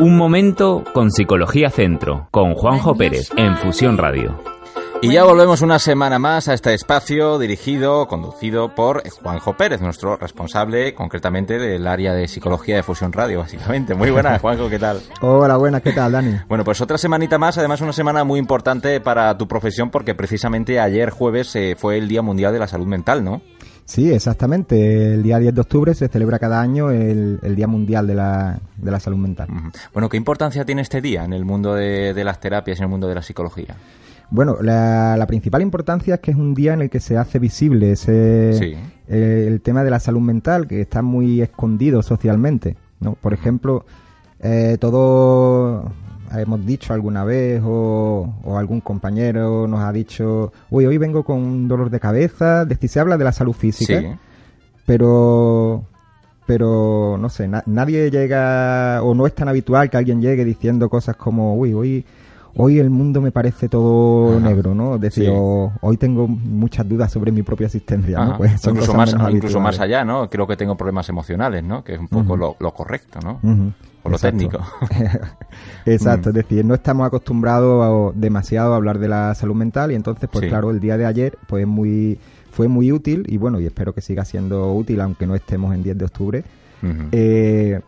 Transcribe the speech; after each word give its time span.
Un 0.00 0.16
momento 0.16 0.84
con 0.94 1.10
Psicología 1.10 1.70
Centro, 1.70 2.28
con 2.30 2.54
Juanjo 2.54 2.94
Pérez, 2.94 3.32
en 3.36 3.56
Fusión 3.56 3.98
Radio. 3.98 4.40
Y 5.02 5.10
ya 5.10 5.24
volvemos 5.24 5.60
una 5.60 5.80
semana 5.80 6.20
más 6.20 6.46
a 6.46 6.54
este 6.54 6.72
espacio 6.72 7.36
dirigido, 7.36 8.06
conducido 8.06 8.76
por 8.76 9.02
Juanjo 9.10 9.56
Pérez, 9.56 9.80
nuestro 9.80 10.16
responsable 10.16 10.94
concretamente 10.94 11.58
del 11.58 11.84
área 11.88 12.14
de 12.14 12.28
psicología 12.28 12.76
de 12.76 12.84
Fusión 12.84 13.12
Radio, 13.12 13.40
básicamente. 13.40 13.96
Muy 13.96 14.10
buenas, 14.10 14.40
Juanjo, 14.40 14.68
¿qué 14.68 14.78
tal? 14.78 15.00
Hola, 15.20 15.56
buenas, 15.56 15.82
¿qué 15.82 15.90
tal, 15.90 16.12
Dani? 16.12 16.36
Bueno, 16.46 16.62
pues 16.62 16.80
otra 16.80 16.96
semanita 16.96 17.36
más, 17.36 17.58
además 17.58 17.80
una 17.80 17.92
semana 17.92 18.22
muy 18.22 18.38
importante 18.38 19.00
para 19.00 19.36
tu 19.36 19.48
profesión 19.48 19.90
porque 19.90 20.14
precisamente 20.14 20.78
ayer 20.78 21.10
jueves 21.10 21.56
eh, 21.56 21.74
fue 21.76 21.98
el 21.98 22.06
Día 22.06 22.22
Mundial 22.22 22.52
de 22.52 22.60
la 22.60 22.68
Salud 22.68 22.86
Mental, 22.86 23.24
¿no? 23.24 23.42
Sí, 23.88 24.12
exactamente. 24.12 25.14
El 25.14 25.22
día 25.22 25.38
10 25.38 25.54
de 25.54 25.60
octubre 25.62 25.94
se 25.94 26.08
celebra 26.08 26.38
cada 26.38 26.60
año 26.60 26.90
el, 26.90 27.40
Día 27.56 27.66
Mundial 27.66 28.06
de 28.06 28.14
la, 28.14 28.58
de 28.76 28.90
la 28.90 29.00
Salud 29.00 29.16
Mental. 29.16 29.48
Bueno, 29.94 30.10
¿qué 30.10 30.18
importancia 30.18 30.66
tiene 30.66 30.82
este 30.82 31.00
día 31.00 31.24
en 31.24 31.32
el 31.32 31.46
mundo 31.46 31.74
de, 31.74 32.12
las 32.22 32.38
terapias, 32.38 32.78
en 32.80 32.84
el 32.84 32.90
mundo 32.90 33.08
de 33.08 33.14
la 33.14 33.22
psicología? 33.22 33.76
Bueno, 34.28 34.58
la, 34.60 35.24
principal 35.26 35.62
importancia 35.62 36.16
es 36.16 36.20
que 36.20 36.32
es 36.32 36.36
un 36.36 36.54
día 36.54 36.74
en 36.74 36.82
el 36.82 36.90
que 36.90 37.00
se 37.00 37.16
hace 37.16 37.38
visible 37.38 37.92
ese, 37.92 38.76
eh, 39.08 39.44
el 39.48 39.62
tema 39.62 39.82
de 39.82 39.90
la 39.90 40.00
salud 40.00 40.20
mental, 40.20 40.68
que 40.68 40.82
está 40.82 41.00
muy 41.00 41.40
escondido 41.40 42.02
socialmente. 42.02 42.76
¿no? 43.00 43.14
Por 43.14 43.32
ejemplo, 43.32 43.86
eh, 44.40 44.76
todo 44.78 45.90
hemos 46.36 46.64
dicho 46.64 46.92
alguna 46.92 47.24
vez 47.24 47.62
o, 47.64 48.32
algún 48.56 48.80
compañero 48.80 49.66
nos 49.66 49.80
ha 49.80 49.92
dicho, 49.92 50.52
uy, 50.70 50.86
hoy 50.86 50.98
vengo 50.98 51.24
con 51.24 51.38
un 51.38 51.68
dolor 51.68 51.90
de 51.90 52.00
cabeza, 52.00 52.64
de, 52.64 52.88
se 52.88 53.00
habla 53.00 53.16
de 53.16 53.24
la 53.24 53.32
salud 53.32 53.52
física, 53.52 54.18
pero 54.86 55.84
pero 56.46 57.18
no 57.20 57.28
sé, 57.28 57.46
nadie 57.66 58.10
llega 58.10 59.02
o 59.02 59.14
no 59.14 59.26
es 59.26 59.34
tan 59.34 59.48
habitual 59.48 59.90
que 59.90 59.98
alguien 59.98 60.22
llegue 60.22 60.46
diciendo 60.46 60.88
cosas 60.88 61.14
como, 61.14 61.54
uy, 61.56 61.74
hoy 61.74 62.06
hoy 62.58 62.80
el 62.80 62.90
mundo 62.90 63.20
me 63.20 63.30
parece 63.30 63.68
todo 63.68 64.38
negro, 64.40 64.74
¿no? 64.74 64.96
Es 64.96 65.00
decir, 65.00 65.30
hoy 65.32 65.96
tengo 65.96 66.26
muchas 66.26 66.88
dudas 66.88 67.10
sobre 67.10 67.30
mi 67.32 67.42
propia 67.42 67.66
existencia, 67.66 68.24
¿no? 68.24 68.36
Pues 68.36 68.64
incluso, 68.66 68.94
más, 68.94 69.14
incluso 69.30 69.60
más 69.60 69.80
allá, 69.80 70.04
¿no? 70.04 70.28
Creo 70.28 70.46
que 70.46 70.56
tengo 70.56 70.76
problemas 70.76 71.08
emocionales, 71.08 71.62
¿no? 71.62 71.84
Que 71.84 71.94
es 71.94 72.00
un 72.00 72.08
poco 72.08 72.36
lo, 72.36 72.54
correcto, 72.74 73.20
¿no? 73.22 73.40
O 74.02 74.10
lo 74.10 74.18
técnico. 74.18 74.58
Exacto, 75.86 76.30
es 76.30 76.34
decir, 76.34 76.64
no 76.64 76.74
estamos 76.74 77.06
acostumbrados 77.06 78.12
demasiado 78.16 78.72
a 78.74 78.76
hablar 78.76 78.98
de 78.98 79.08
la 79.08 79.34
salud 79.34 79.54
mental 79.54 79.92
y 79.92 79.94
entonces, 79.94 80.28
pues 80.30 80.46
claro, 80.46 80.70
el 80.70 80.80
día 80.80 80.98
de 80.98 81.06
ayer 81.06 81.38
pues 81.46 81.66
muy 81.66 82.18
fue 82.50 82.66
muy 82.66 82.90
útil 82.90 83.24
y 83.28 83.36
bueno, 83.36 83.60
y 83.60 83.66
espero 83.66 83.94
que 83.94 84.00
siga 84.00 84.24
siendo 84.24 84.74
útil 84.74 85.00
aunque 85.00 85.28
no 85.28 85.36
estemos 85.36 85.72
en 85.74 85.84
10 85.84 85.98
de 85.98 86.04
octubre. 86.04 86.44
eh, 87.12 87.80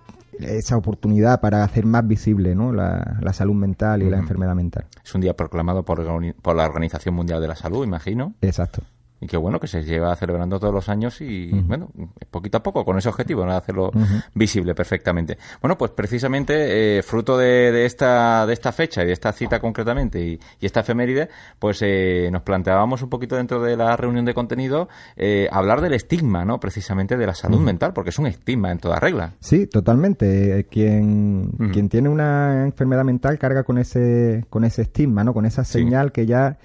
esa 0.45 0.77
oportunidad 0.77 1.41
para 1.41 1.65
hacer 1.65 1.87
más 1.87 2.07
visible 2.07 2.55
¿no? 2.55 2.73
la, 2.73 3.33
salud 3.33 3.55
mental 3.55 4.03
y 4.03 4.11
la 4.11 4.19
enfermedad 4.19 4.55
mental. 4.55 4.87
Es 5.05 5.15
un 5.15 5.21
día 5.21 5.35
proclamado 5.35 5.85
por, 5.85 6.05
por 6.43 6.57
la 6.57 6.65
Organización 6.65 7.15
Mundial 7.15 7.41
de 7.41 7.49
la 7.49 7.57
Salud, 7.57 7.85
imagino. 7.85 8.35
Exacto 8.41 8.83
y 9.21 9.27
que 9.27 9.37
bueno 9.37 9.61
que 9.61 9.67
se 9.67 9.83
lleva 9.83 10.15
celebrando 10.17 10.59
todos 10.59 10.73
los 10.73 10.89
años 10.89 11.21
y 11.21 11.51
bueno 11.51 11.91
poquito 12.31 12.59
a 12.59 12.63
poco 12.63 12.85
con 12.85 12.97
ese 12.97 13.09
objetivo 13.09 13.45
¿no? 13.45 13.53
de 13.53 13.59
hacerlo 13.59 13.91
visible 14.35 14.75
perfectamente. 14.75 15.37
Bueno 15.61 15.77
pues 15.77 15.91
precisamente 15.91 16.99
eh, 16.99 17.03
fruto 17.03 17.37
de, 17.37 17.85
esta 17.85 18.47
de 18.47 18.53
esta 18.53 18.73
fecha 18.73 19.03
y 19.03 19.07
de 19.07 19.13
esta 19.13 19.33
cita 19.33 19.61
concretamente 19.61 20.21
y, 20.21 20.41
esta 20.61 20.81
efeméride 20.81 21.29
pues 21.59 21.81
eh, 21.83 22.29
nos 22.31 22.43
planteábamos 22.43 23.03
un 23.03 23.09
poquito 23.09 23.35
dentro 23.35 23.61
de 23.61 23.77
la 23.77 23.97
reunión 23.97 24.25
de 24.25 24.35
contenido 24.35 24.89
eh, 25.17 25.49
hablar 25.51 25.81
del 25.81 25.95
estigma 25.95 26.45
no 26.45 26.61
precisamente 26.61 27.17
de 27.17 27.27
la 27.27 27.35
salud 27.35 27.61
mental 27.61 27.93
porque 27.93 28.11
es 28.11 28.19
un 28.19 28.27
estigma 28.27 28.71
en 28.71 28.79
toda 28.79 29.01
regla. 29.01 29.35
Sí 29.41 29.67
totalmente. 29.67 30.67
Quien 30.71 31.51
quien 31.73 31.89
tiene 31.89 32.09
una 32.09 32.65
enfermedad 32.65 33.05
mental 33.05 33.39
carga 33.39 33.65
con 33.65 33.79
ese 33.79 34.47
con 34.49 34.65
ese 34.65 34.83
estigma 34.83 35.25
no 35.25 35.35
con 35.35 35.45
esa 35.45 35.65
señal 35.65 36.13
que 36.13 36.27
ya 36.27 36.59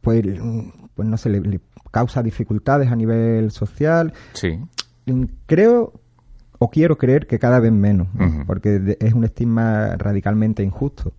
pues 0.00 0.24
pues 0.94 1.08
no 1.08 1.16
se 1.16 1.30
le 1.30 1.60
causa 1.92 2.24
dificultades 2.24 2.90
a 2.90 2.96
nivel 2.96 3.52
social. 3.52 4.12
Sí. 4.32 4.58
Mm, 5.06 5.24
creo 5.46 5.92
o 6.58 6.70
quiero 6.70 6.96
creer 6.96 7.26
que 7.26 7.38
cada 7.40 7.58
vez 7.58 7.72
menos, 7.72 8.06
porque 8.46 8.96
es 9.00 9.14
un 9.14 9.24
estigma 9.24 9.96
radicalmente 9.96 10.62
injusto. 10.62 11.12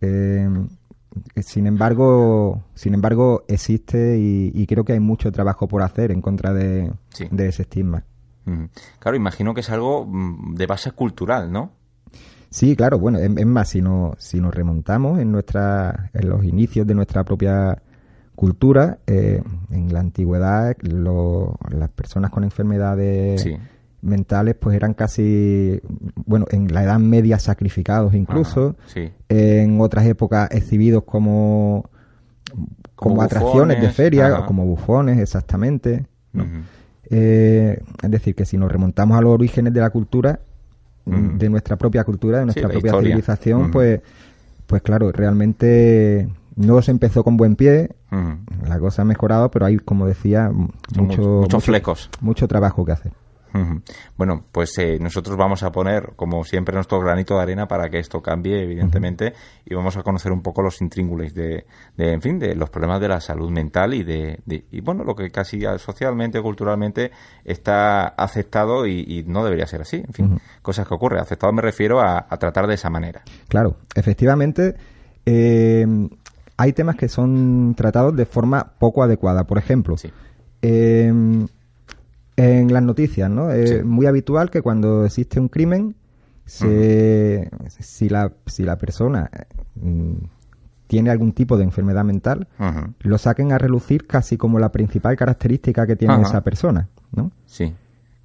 Eh, 0.00 0.48
sin 1.36 1.68
embargo, 1.68 2.64
sin 2.74 2.92
embargo 2.92 3.44
existe 3.46 4.18
y, 4.18 4.66
creo 4.66 4.84
que 4.84 4.92
hay 4.92 5.00
mucho 5.00 5.30
trabajo 5.30 5.68
por 5.68 5.82
hacer 5.82 6.10
en 6.10 6.20
contra 6.20 6.52
de, 6.52 6.92
ese 7.38 7.62
estigma. 7.62 8.02
Claro, 8.98 9.16
imagino 9.16 9.54
que 9.54 9.60
es 9.60 9.70
algo 9.70 10.04
mm, 10.04 10.56
de 10.56 10.66
base 10.66 10.90
cultural, 10.90 11.52
¿no? 11.52 11.70
Sí, 12.50 12.74
claro. 12.74 12.98
Bueno, 12.98 13.18
es, 13.18 13.46
más, 13.46 13.68
si, 13.68 13.82
si 14.18 14.40
nos 14.40 14.54
remontamos 14.54 15.20
en 15.20 15.30
nuestra, 15.30 16.10
en 16.12 16.28
los 16.28 16.44
inicios 16.44 16.86
de 16.86 16.94
nuestra 16.94 17.22
propia 17.22 17.82
cultura, 18.36 18.98
eh, 19.06 19.42
en 19.70 19.92
la 19.92 20.00
antigüedad 20.00 20.76
las 20.82 21.90
personas 21.90 22.30
con 22.30 22.44
enfermedades 22.44 23.48
mentales 24.02 24.54
pues 24.54 24.76
eran 24.76 24.94
casi, 24.94 25.80
bueno, 26.14 26.46
en 26.50 26.72
la 26.72 26.84
Edad 26.84 26.98
Media 26.98 27.38
sacrificados 27.38 28.14
incluso, 28.14 28.76
en 29.28 29.80
otras 29.80 30.06
épocas 30.06 30.48
exhibidos 30.52 31.02
como, 31.04 31.90
como, 32.94 33.22
atracciones 33.22 33.80
de 33.80 33.90
feria, 33.90 34.44
como 34.46 34.64
bufones, 34.64 35.18
exactamente. 35.18 36.06
Eh, 37.08 37.80
es 38.02 38.10
decir, 38.10 38.34
que 38.34 38.44
si 38.44 38.56
nos 38.56 38.70
remontamos 38.70 39.16
a 39.16 39.20
los 39.20 39.32
orígenes 39.32 39.72
de 39.72 39.80
la 39.80 39.90
cultura, 39.90 40.40
de 41.04 41.48
nuestra 41.48 41.76
propia 41.76 42.02
cultura, 42.04 42.40
de 42.40 42.46
nuestra 42.46 42.68
propia 42.68 42.92
civilización, 42.92 43.70
pues, 43.70 44.00
pues 44.66 44.82
claro, 44.82 45.12
realmente 45.12 46.28
no 46.56 46.82
se 46.82 46.90
empezó 46.90 47.22
con 47.22 47.36
buen 47.36 47.54
pie, 47.54 47.90
la 48.66 48.78
cosa 48.78 49.02
ha 49.02 49.04
mejorado, 49.04 49.50
pero 49.50 49.66
hay, 49.66 49.78
como 49.78 50.06
decía, 50.06 50.50
mucho, 50.96 51.22
muchos 51.22 51.64
flecos. 51.64 52.10
Mucho 52.20 52.48
trabajo 52.48 52.84
que 52.84 52.92
hacer. 52.92 53.12
Bueno, 54.16 54.44
pues 54.52 54.76
eh, 54.78 54.98
nosotros 55.00 55.36
vamos 55.36 55.62
a 55.62 55.72
poner, 55.72 56.12
como 56.16 56.44
siempre, 56.44 56.74
nuestro 56.74 57.00
granito 57.00 57.36
de 57.36 57.42
arena 57.42 57.66
para 57.66 57.88
que 57.88 57.98
esto 57.98 58.20
cambie, 58.20 58.62
evidentemente, 58.62 59.32
y 59.64 59.74
vamos 59.74 59.96
a 59.96 60.02
conocer 60.02 60.32
un 60.32 60.42
poco 60.42 60.62
los 60.62 60.80
intríngulis 60.80 61.34
de, 61.34 61.66
en 61.96 62.20
fin, 62.20 62.38
de 62.38 62.54
los 62.54 62.70
problemas 62.70 63.00
de 63.00 63.08
la 63.08 63.20
salud 63.20 63.50
mental 63.50 63.94
y 63.94 64.04
de, 64.04 64.40
y 64.70 64.80
bueno, 64.80 65.04
lo 65.04 65.14
que 65.14 65.30
casi 65.30 65.62
socialmente, 65.78 66.40
culturalmente 66.40 67.10
está 67.44 68.08
aceptado 68.08 68.86
y, 68.86 69.24
no 69.26 69.44
debería 69.44 69.66
ser 69.66 69.82
así. 69.82 69.96
En 69.96 70.12
fin, 70.12 70.40
cosas 70.62 70.86
que 70.86 70.94
ocurren. 70.94 71.20
Aceptado 71.20 71.52
me 71.52 71.62
refiero 71.62 72.00
a, 72.00 72.26
tratar 72.38 72.66
de 72.66 72.74
esa 72.74 72.90
manera. 72.90 73.22
Claro, 73.48 73.76
efectivamente. 73.94 74.74
Eh, 75.24 75.86
hay 76.56 76.72
temas 76.72 76.96
que 76.96 77.08
son 77.08 77.74
tratados 77.76 78.16
de 78.16 78.26
forma 78.26 78.72
poco 78.78 79.02
adecuada. 79.02 79.44
Por 79.44 79.58
ejemplo, 79.58 79.96
em, 80.62 81.46
en 82.36 82.72
las 82.72 82.82
noticias, 82.82 83.30
¿no? 83.30 83.50
Es 83.50 83.84
muy 83.84 84.06
habitual 84.06 84.50
que 84.50 84.62
cuando 84.62 85.04
existe 85.04 85.40
un 85.40 85.48
crimen, 85.48 85.94
si, 86.44 88.08
la, 88.08 88.32
si 88.46 88.62
la 88.62 88.78
persona 88.78 89.30
mm, 89.74 90.12
tiene 90.86 91.10
algún 91.10 91.32
tipo 91.32 91.56
de 91.56 91.64
enfermedad 91.64 92.04
mental, 92.04 92.46
lo 93.00 93.18
saquen 93.18 93.52
a 93.52 93.58
relucir 93.58 94.06
casi 94.06 94.36
como 94.36 94.58
la 94.58 94.70
principal 94.70 95.16
característica 95.16 95.86
que 95.86 95.96
tiene 95.96 96.22
esa 96.22 96.42
persona, 96.42 96.88
¿no? 97.12 97.32
Sí, 97.46 97.74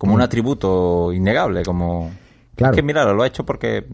como 0.02 0.16
un 0.16 0.22
atributo 0.22 1.14
innegable, 1.14 1.62
como... 1.64 2.10
Claro. 2.56 2.74
Es 2.74 2.76
que 2.76 2.82
mira, 2.82 3.06
lo 3.14 3.22
ha 3.22 3.28
hecho 3.28 3.46
porque... 3.46 3.86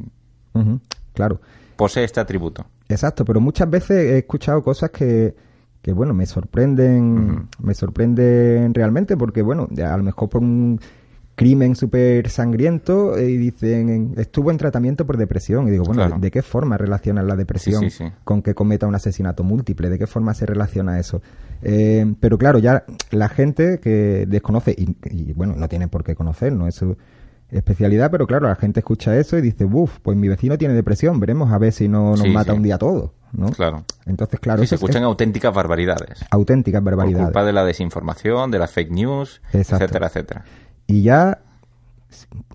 Claro. 1.13 1.41
Posee 1.75 2.05
este 2.05 2.21
atributo. 2.21 2.65
Exacto, 2.89 3.25
pero 3.25 3.41
muchas 3.41 3.69
veces 3.69 3.91
he 3.91 4.17
escuchado 4.19 4.61
cosas 4.63 4.91
que, 4.91 5.35
que 5.81 5.91
bueno, 5.93 6.13
me 6.13 6.25
sorprenden, 6.25 7.47
me 7.61 7.73
sorprenden 7.73 8.73
realmente 8.73 9.17
porque, 9.17 9.41
bueno, 9.41 9.67
a 9.83 9.97
lo 9.97 10.03
mejor 10.03 10.29
por 10.29 10.41
un 10.41 10.79
crimen 11.37 11.75
súper 11.75 12.29
sangriento 12.29 13.15
eh, 13.15 13.29
y 13.29 13.37
dicen, 13.37 14.15
estuvo 14.17 14.49
en 14.49 14.57
tratamiento 14.57 15.05
por 15.05 15.17
depresión. 15.17 15.67
Y 15.67 15.71
digo, 15.71 15.83
bueno, 15.83 16.17
¿de, 16.17 16.31
qué 16.31 16.41
forma 16.41 16.77
relacionan 16.77 17.27
la 17.27 17.35
depresión 17.35 17.87
con 18.23 18.41
que 18.41 18.55
cometa 18.55 18.87
un 18.87 18.95
asesinato 18.95 19.43
múltiple? 19.43 19.89
¿De 19.89 19.99
qué 19.99 20.07
forma 20.07 20.33
se 20.33 20.47
relaciona 20.47 20.99
eso? 20.99 21.21
Eh, 21.61 22.11
pero 22.19 22.39
claro, 22.39 22.57
ya 22.57 22.85
la 23.11 23.29
gente 23.29 23.79
que 23.79 24.25
desconoce, 24.27 24.75
y, 24.75 24.97
y, 25.11 25.33
bueno, 25.33 25.55
no 25.55 25.69
tiene 25.69 25.87
por 25.87 26.03
qué 26.03 26.15
conocer, 26.15 26.53
¿no? 26.53 26.67
Eso 26.67 26.97
especialidad, 27.51 28.11
pero 28.11 28.27
claro, 28.27 28.47
la 28.47 28.55
gente 28.55 28.81
escucha 28.81 29.15
eso 29.17 29.37
y 29.37 29.41
dice, 29.41 29.65
uff, 29.65 29.99
pues 30.01 30.17
mi 30.17 30.27
vecino 30.27 30.57
tiene 30.57 30.73
depresión, 30.73 31.19
veremos 31.19 31.51
a 31.51 31.57
ver 31.57 31.71
si 31.71 31.87
no 31.87 32.15
nos 32.15 32.27
mata 32.27 32.53
un 32.53 32.63
día 32.63 32.77
todo, 32.77 33.13
¿no? 33.31 33.49
Claro. 33.51 33.85
Entonces, 34.05 34.39
claro... 34.39 34.65
se 34.65 34.75
escuchan 34.75 35.03
auténticas 35.03 35.53
barbaridades. 35.53 36.25
Auténticas 36.29 36.83
barbaridades. 36.83 37.25
Por 37.25 37.33
culpa 37.33 37.45
de 37.45 37.53
la 37.53 37.63
desinformación, 37.63 38.51
de 38.51 38.59
la 38.59 38.67
fake 38.67 38.91
news, 38.91 39.41
etcétera, 39.53 40.07
etcétera. 40.07 40.45
Y 40.87 41.03
ya, 41.03 41.39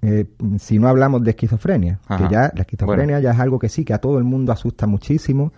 eh, 0.03 0.27
si 0.59 0.79
no 0.79 0.89
hablamos 0.89 1.23
de 1.23 1.31
esquizofrenia, 1.31 1.99
que 2.09 2.29
ya 2.31 2.53
la 2.55 2.62
esquizofrenia 2.62 3.21
ya 3.21 3.31
es 3.33 3.41
algo 3.41 3.59
que 3.59 3.69
sí, 3.69 3.85
que 3.85 3.95
a 3.95 3.99
todo 3.99 4.19
el 4.19 4.25
mundo 4.25 4.53
asusta 4.53 4.87
muchísimo, 4.87 5.53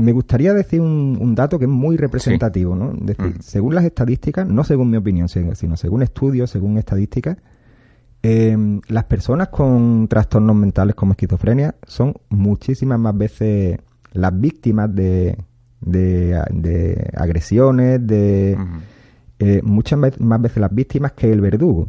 me 0.00 0.12
gustaría 0.12 0.52
decir 0.52 0.80
un, 0.80 1.34
dato 1.34 1.58
que 1.58 1.66
es 1.66 1.70
muy 1.70 1.96
representativo, 1.96 2.74
¿no? 2.74 2.92
Decir, 2.92 3.36
Según 3.40 3.74
las 3.74 3.84
estadísticas, 3.84 4.46
no 4.46 4.64
según 4.64 4.90
mi 4.90 4.96
opinión, 4.96 5.28
sino 5.28 5.76
según 5.76 6.02
estudios, 6.02 6.50
según 6.50 6.78
estadísticas, 6.78 7.36
Em, 8.22 8.82
las 8.88 9.04
personas 9.04 9.48
con 9.48 10.06
trastornos 10.06 10.54
mentales 10.54 10.94
como 10.94 11.12
esquizofrenia 11.12 11.74
son 11.86 12.14
muchísimas 12.28 12.98
más 12.98 13.16
veces 13.16 13.78
las 14.12 14.38
víctimas 14.38 14.94
de, 14.94 15.38
de, 15.80 17.10
agresiones, 17.16 18.06
de 18.06 18.58
eh, 19.38 19.62
muchas 19.64 19.98
más 20.18 20.42
veces 20.42 20.58
las 20.58 20.74
víctimas 20.74 21.12
que 21.12 21.32
el 21.32 21.40
verdugo. 21.40 21.88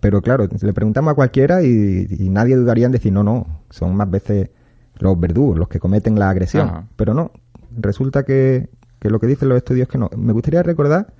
pero 0.00 0.20
claro, 0.20 0.48
le 0.60 0.72
preguntamos 0.72 1.12
a 1.12 1.14
cualquiera 1.14 1.62
y, 1.62 2.28
nadie 2.28 2.56
dudaría 2.56 2.86
en 2.86 2.92
decir, 2.92 3.12
no, 3.12 3.22
no, 3.22 3.46
son 3.70 3.94
más 3.94 4.10
veces 4.10 4.50
los 5.00 5.18
verdugos 5.18 5.58
los 5.58 5.68
que 5.68 5.80
cometen 5.80 6.18
la 6.18 6.30
agresión. 6.30 6.88
Pero 6.96 7.14
no, 7.14 7.32
resulta 7.76 8.22
que, 8.22 8.68
que, 8.98 9.10
lo 9.10 9.18
que 9.18 9.26
dicen 9.26 9.48
los 9.48 9.58
estudios 9.58 9.88
es 9.88 9.92
que 9.92 9.98
no. 9.98 10.08
Me 10.16 10.32
gustaría 10.32 10.62
recordar 10.62 11.12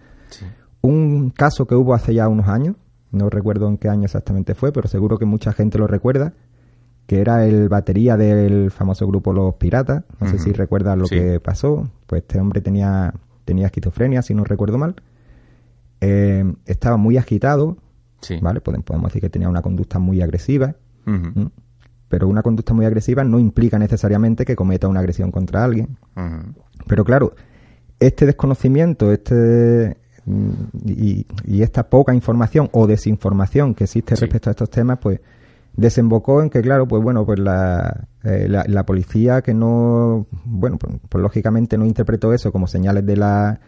un 0.83 1.31
caso 1.31 1.67
que 1.67 1.75
hubo 1.75 1.95
hace 1.95 2.15
ya 2.15 2.29
unos 2.29 2.49
años, 2.49 2.77
no 3.11 3.29
recuerdo 3.29 3.69
en 3.69 3.77
qué 3.77 3.89
año 3.89 4.05
exactamente 4.05 4.55
fue, 4.55 4.73
pero 4.73 4.89
seguro 4.89 5.19
que 5.19 5.25
mucha 5.25 5.53
gente 5.53 5.79
lo 5.79 5.87
recuerda, 5.87 6.33
que 7.07 7.21
era 7.21 7.45
el 7.45 7.69
batería 7.69 8.17
del 8.17 8.71
famoso 8.71 9.07
grupo 9.07 9.33
Los 9.33 9.55
Piratas. 9.57 10.05
No 10.21 10.29
sé 10.29 10.39
si 10.39 10.53
recuerdas 10.53 10.97
lo 10.97 11.09
que 11.09 11.41
pasó. 11.41 11.91
Pues 12.07 12.23
este 12.23 12.39
hombre 12.39 12.61
tenía, 12.61 13.13
tenía 13.45 13.67
esquizofrenia, 13.67 14.23
si 14.23 14.33
no 14.33 14.45
recuerdo 14.45 14.79
mal. 14.79 14.95
Eh, 16.01 16.45
estaba 16.67 16.97
muy 16.97 17.17
agitado, 17.17 17.79
¿vale? 18.41 18.61
Podemos 18.61 19.09
decir 19.09 19.23
que 19.23 19.29
tenía 19.29 19.49
una 19.49 19.61
conducta 19.61 19.99
muy 19.99 20.23
agresiva. 20.23 20.77
Pero 22.11 22.29
una 22.29 22.43
conducta 22.43 22.75
muy 22.75 22.85
agresiva 22.85 23.25
no 23.25 23.39
implica 23.39 23.79
necesariamente 23.79 24.45
que 24.45 24.57
cometa 24.57 24.89
una 24.89 25.01
agresión 25.01 25.31
contra 25.31 25.65
alguien. 25.65 25.97
Pero 26.87 27.05
claro, 27.05 27.33
este 27.99 28.27
desconocimiento, 28.27 29.13
este 29.13 29.97
y, 30.85 31.27
esta 31.63 31.89
poca 31.89 32.15
información 32.15 32.69
o 32.73 32.87
desinformación 32.87 33.75
que 33.75 33.85
existe 33.85 34.17
respecto 34.17 34.51
a 34.51 34.53
estos 34.53 34.71
temas, 34.71 34.99
pues 35.01 35.21
desembocó 35.75 36.43
en 36.43 36.51
que, 36.51 36.61
claro, 36.61 36.87
pues 36.87 37.03
bueno, 37.03 37.25
pues 37.25 37.39
la, 37.39 38.09
eh, 38.25 38.47
la, 38.49 38.85
policía 38.85 39.41
que 39.41 39.55
no, 39.55 40.27
bueno, 40.45 40.79
pues, 40.79 40.95
pues, 41.09 41.23
lógicamente 41.23 41.79
no 41.79 41.87
interpretó 41.87 42.35
eso 42.35 42.53
como 42.53 42.67
señales 42.67 43.07
de 43.07 43.17
la 43.17 43.61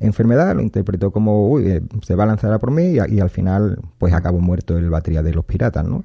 enfermedad, 0.00 0.56
lo 0.56 0.62
interpretó 0.62 1.10
como, 1.10 1.48
uy, 1.48 1.68
eh, 1.68 1.82
se 2.02 2.14
va 2.14 2.24
a 2.24 2.28
lanzar 2.28 2.52
a 2.52 2.58
por 2.58 2.70
mí 2.70 2.96
y, 3.08 3.20
al 3.20 3.30
final, 3.30 3.78
pues 3.98 4.14
acabó 4.14 4.40
muerto 4.40 4.78
el 4.78 4.88
batería 4.88 5.22
de 5.22 5.34
los 5.34 5.44
piratas, 5.44 5.84
¿no? 5.84 6.02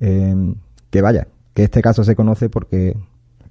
Eh, 0.00 0.54
que 0.90 1.00
vaya, 1.00 1.28
que 1.54 1.64
este 1.64 1.80
caso 1.80 2.04
se 2.04 2.14
conoce 2.16 2.48
porque 2.48 2.96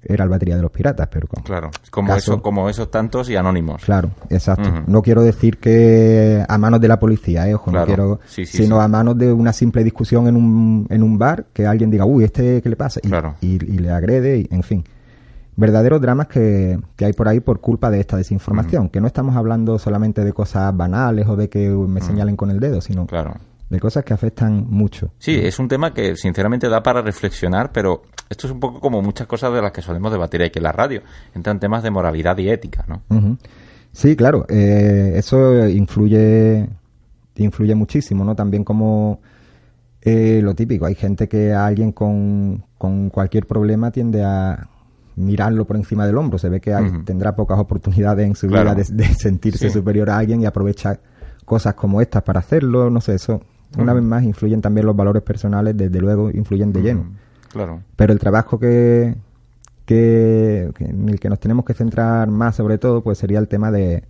era 0.02 0.24
el 0.24 0.30
batería 0.30 0.56
de 0.56 0.62
los 0.62 0.70
piratas, 0.70 1.08
pero 1.10 1.26
claro, 1.44 1.70
como 1.90 2.14
eso, 2.14 2.40
como 2.40 2.68
esos 2.70 2.90
tantos 2.90 3.28
y 3.28 3.36
anónimos. 3.36 3.84
Claro, 3.84 4.10
exacto. 4.30 4.70
No 4.86 5.02
quiero 5.02 5.22
decir 5.22 5.58
que 5.58 6.42
a 6.48 6.58
manos 6.58 6.80
de 6.80 6.88
la 6.88 6.98
policía, 6.98 7.46
eh, 7.48 7.54
ojo, 7.54 7.70
no 7.70 7.84
quiero, 7.84 8.20
sino 8.26 8.80
a 8.80 8.88
manos 8.88 9.18
de 9.18 9.32
una 9.32 9.52
simple 9.52 9.84
discusión 9.84 10.26
en 10.26 10.36
un, 10.36 10.86
en 10.88 11.02
un 11.02 11.18
bar 11.18 11.46
que 11.52 11.66
alguien 11.66 11.90
diga, 11.90 12.06
uy, 12.06 12.24
este 12.24 12.62
qué 12.62 12.68
le 12.68 12.76
pasa 12.76 13.00
y, 13.40 13.46
y, 13.46 13.78
le 13.78 13.90
agrede, 13.90 14.38
y, 14.38 14.48
en 14.50 14.62
fin, 14.62 14.84
verdaderos 15.56 16.00
dramas 16.00 16.28
que, 16.28 16.80
que, 16.96 17.04
hay 17.04 17.12
por 17.12 17.28
ahí 17.28 17.40
por 17.40 17.60
culpa 17.60 17.90
de 17.90 18.00
esta 18.00 18.16
desinformación, 18.16 18.88
que 18.88 19.02
no 19.02 19.06
estamos 19.06 19.36
hablando 19.36 19.78
solamente 19.78 20.24
de 20.24 20.32
cosas 20.32 20.74
banales 20.74 21.28
o 21.28 21.36
de 21.36 21.50
que 21.50 21.68
me 21.68 22.00
señalen 22.00 22.36
con 22.36 22.50
el 22.50 22.58
dedo, 22.58 22.80
sino 22.80 23.06
claro 23.06 23.34
de 23.70 23.78
cosas 23.78 24.04
que 24.04 24.12
afectan 24.12 24.66
mucho. 24.68 25.12
Sí, 25.18 25.34
es 25.34 25.58
un 25.60 25.68
tema 25.68 25.94
que 25.94 26.16
sinceramente 26.16 26.68
da 26.68 26.82
para 26.82 27.00
reflexionar, 27.02 27.70
pero 27.72 28.02
esto 28.28 28.48
es 28.48 28.52
un 28.52 28.58
poco 28.58 28.80
como 28.80 29.00
muchas 29.00 29.28
cosas 29.28 29.54
de 29.54 29.62
las 29.62 29.70
que 29.70 29.80
solemos 29.80 30.10
debatir 30.10 30.42
aquí 30.42 30.58
en 30.58 30.64
la 30.64 30.72
radio. 30.72 31.02
Entran 31.34 31.60
temas 31.60 31.84
de 31.84 31.90
moralidad 31.90 32.36
y 32.38 32.50
ética, 32.50 32.84
¿no? 32.88 33.02
Sí, 33.92 34.16
claro, 34.16 34.44
eh, 34.48 35.12
eso 35.14 35.68
influye, 35.68 36.68
influye 37.36 37.74
muchísimo, 37.76 38.24
¿no? 38.24 38.34
También 38.34 38.64
como 38.64 39.20
eh, 40.02 40.40
lo 40.42 40.54
típico, 40.54 40.86
hay 40.86 40.96
gente 40.96 41.28
que 41.28 41.52
a 41.52 41.66
alguien 41.66 41.92
con, 41.92 42.64
con 42.76 43.08
cualquier 43.08 43.46
problema 43.46 43.92
tiende 43.92 44.24
a 44.24 44.68
mirarlo 45.14 45.64
por 45.64 45.76
encima 45.76 46.06
del 46.06 46.16
hombro, 46.16 46.38
se 46.38 46.48
ve 46.48 46.60
que 46.60 46.74
tendrá 47.04 47.36
pocas 47.36 47.58
oportunidades 47.58 48.26
en 48.26 48.34
su 48.34 48.48
vida 48.48 48.74
de, 48.74 48.84
sentirse 49.14 49.70
superior 49.70 50.10
a 50.10 50.18
alguien 50.18 50.40
y 50.40 50.46
aprovecha 50.46 50.98
cosas 51.44 51.74
como 51.74 52.00
estas 52.00 52.22
para 52.22 52.40
hacerlo, 52.40 52.90
no 52.90 53.00
sé, 53.00 53.14
eso 53.14 53.42
una 53.78 53.92
vez 53.92 54.02
más 54.02 54.24
influyen 54.24 54.60
también 54.60 54.86
los 54.86 54.96
valores 54.96 55.22
personales, 55.22 55.76
desde 55.76 56.00
luego 56.00 56.30
influyen 56.30 56.72
de 56.72 56.82
lleno. 56.82 57.04
Claro. 57.52 57.82
Pero 57.96 58.12
el 58.12 58.18
trabajo 58.18 58.58
que, 58.58 59.14
que, 59.84 60.70
en 60.78 61.08
el 61.08 61.18
que 61.20 61.28
nos 61.28 61.40
tenemos 61.40 61.64
que 61.64 61.74
centrar 61.74 62.28
más 62.28 62.56
sobre 62.56 62.78
todo, 62.78 63.02
pues 63.02 63.18
sería 63.18 63.38
el 63.38 63.48
tema 63.48 63.70
de, 63.70 64.04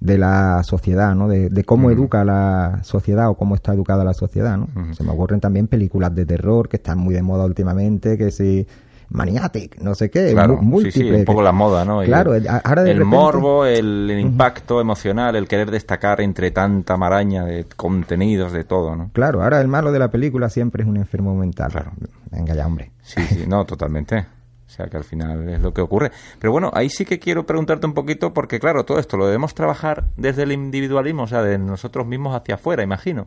de 0.00 0.18
la 0.18 0.62
sociedad, 0.64 1.14
¿no? 1.14 1.28
De, 1.28 1.64
cómo 1.64 1.90
educa 1.90 2.24
la 2.24 2.80
sociedad 2.82 3.28
o 3.28 3.34
cómo 3.34 3.54
está 3.54 3.74
educada 3.74 4.02
la 4.04 4.14
sociedad, 4.14 4.56
¿no? 4.56 4.68
Se 4.94 5.04
me 5.04 5.10
ocurren 5.10 5.40
también 5.40 5.66
películas 5.66 6.14
de 6.14 6.24
terror 6.24 6.68
que 6.68 6.76
están 6.76 6.98
muy 6.98 7.14
de 7.14 7.22
moda 7.22 7.44
últimamente, 7.44 8.16
que 8.16 8.30
si 8.30 8.66
Maniatic, 9.10 9.80
no 9.80 9.96
sé 9.96 10.08
qué, 10.08 10.32
claro, 10.32 10.60
Sí, 10.82 10.92
sí, 10.92 11.10
un 11.10 11.24
poco 11.24 11.42
la 11.42 11.50
moda, 11.50 11.84
¿no? 11.84 12.00
Claro, 12.02 12.34
el, 12.34 12.46
ahora 12.48 12.88
el 12.88 13.04
morbo, 13.04 13.66
el, 13.66 14.08
impacto 14.20 14.80
emocional, 14.80 15.34
el 15.34 15.48
querer 15.48 15.70
destacar 15.70 16.20
entre 16.20 16.52
tanta 16.52 16.96
maraña 16.96 17.44
de 17.44 17.66
contenidos, 17.76 18.52
de 18.52 18.62
todo, 18.62 18.94
¿no? 18.94 19.10
Claro, 19.12 19.42
ahora 19.42 19.60
el 19.60 19.66
malo 19.66 19.90
de 19.90 19.98
la 19.98 20.10
película 20.10 20.48
siempre 20.48 20.84
es 20.84 20.88
un 20.88 20.96
enfermo 20.96 21.34
mental. 21.34 21.72
Claro. 21.72 21.92
Venga 22.30 22.54
ya, 22.54 22.66
hombre. 22.66 22.92
Sí, 23.02 23.20
sí, 23.22 23.44
no, 23.48 23.64
totalmente. 23.64 24.26
O 24.70 24.72
sea 24.72 24.86
que 24.86 24.96
al 24.96 25.02
final 25.02 25.48
es 25.48 25.60
lo 25.60 25.74
que 25.74 25.80
ocurre. 25.80 26.12
Pero 26.38 26.52
bueno, 26.52 26.70
ahí 26.72 26.88
sí 26.88 27.04
que 27.04 27.18
quiero 27.18 27.44
preguntarte 27.44 27.88
un 27.88 27.94
poquito, 27.94 28.32
porque 28.32 28.60
claro, 28.60 28.84
todo 28.84 29.00
esto 29.00 29.16
lo 29.16 29.26
debemos 29.26 29.52
trabajar 29.52 30.06
desde 30.16 30.44
el 30.44 30.52
individualismo, 30.52 31.24
o 31.24 31.26
sea, 31.26 31.42
de 31.42 31.58
nosotros 31.58 32.06
mismos 32.06 32.36
hacia 32.36 32.54
afuera, 32.54 32.84
imagino. 32.84 33.26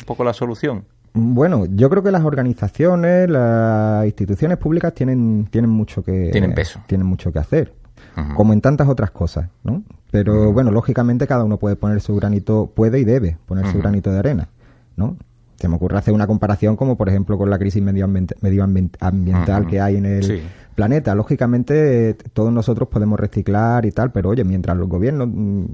Un 0.00 0.06
poco 0.06 0.24
la 0.24 0.32
solución. 0.32 0.86
Bueno, 1.14 1.66
yo 1.66 1.90
creo 1.90 2.02
que 2.02 2.10
las 2.10 2.24
organizaciones, 2.24 3.28
las 3.28 4.04
instituciones 4.06 4.58
públicas 4.58 4.94
tienen, 4.94 5.48
tienen 5.50 5.70
mucho 5.70 6.02
que 6.02 6.30
tienen 6.30 6.54
peso, 6.54 6.80
tienen 6.86 7.06
mucho 7.06 7.32
que 7.32 7.38
hacer, 7.38 7.72
como 8.36 8.52
en 8.52 8.60
tantas 8.60 8.88
otras 8.88 9.10
cosas, 9.10 9.48
¿no? 9.64 9.82
Pero 10.10 10.52
bueno, 10.52 10.70
lógicamente 10.70 11.26
cada 11.26 11.44
uno 11.44 11.58
puede 11.58 11.76
poner 11.76 12.00
su 12.00 12.16
granito, 12.16 12.70
puede 12.74 12.98
y 13.00 13.04
debe 13.04 13.36
poner 13.46 13.66
su 13.66 13.78
granito 13.78 14.10
de 14.10 14.18
arena, 14.18 14.48
¿no? 14.96 15.16
Se 15.56 15.68
me 15.68 15.74
ocurre 15.74 15.98
hacer 15.98 16.14
una 16.14 16.26
comparación 16.26 16.76
como 16.76 16.96
por 16.96 17.08
ejemplo 17.08 17.36
con 17.36 17.50
la 17.50 17.58
crisis 17.58 17.82
medioambiental 17.82 19.66
que 19.66 19.80
hay 19.80 19.96
en 19.96 20.06
el 20.06 20.42
planeta. 20.76 21.16
Lógicamente 21.16 22.14
todos 22.32 22.52
nosotros 22.52 22.88
podemos 22.88 23.18
reciclar 23.18 23.84
y 23.84 23.90
tal, 23.90 24.12
pero 24.12 24.28
oye, 24.30 24.44
mientras 24.44 24.76
los 24.76 24.88
gobiernos 24.88 25.28
mm, 25.28 25.64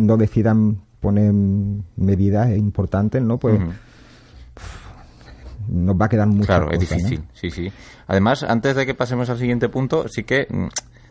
no, 0.00 0.16
decidan 0.18 0.76
poner 1.00 1.32
medidas 1.96 2.54
importantes, 2.54 3.22
¿no? 3.22 3.38
Pues 3.38 3.58
nos 5.68 5.96
va 5.96 6.06
a 6.06 6.08
quedar 6.08 6.26
mucho. 6.26 6.46
Claro, 6.46 6.70
es 6.70 6.80
difícil, 6.80 7.22
sí, 7.32 7.50
sí. 7.50 7.72
Además, 8.06 8.42
antes 8.42 8.76
de 8.76 8.86
que 8.86 8.94
pasemos 8.94 9.28
al 9.30 9.38
siguiente 9.38 9.68
punto, 9.68 10.08
sí 10.08 10.24
que, 10.24 10.46
mm, 10.48 10.68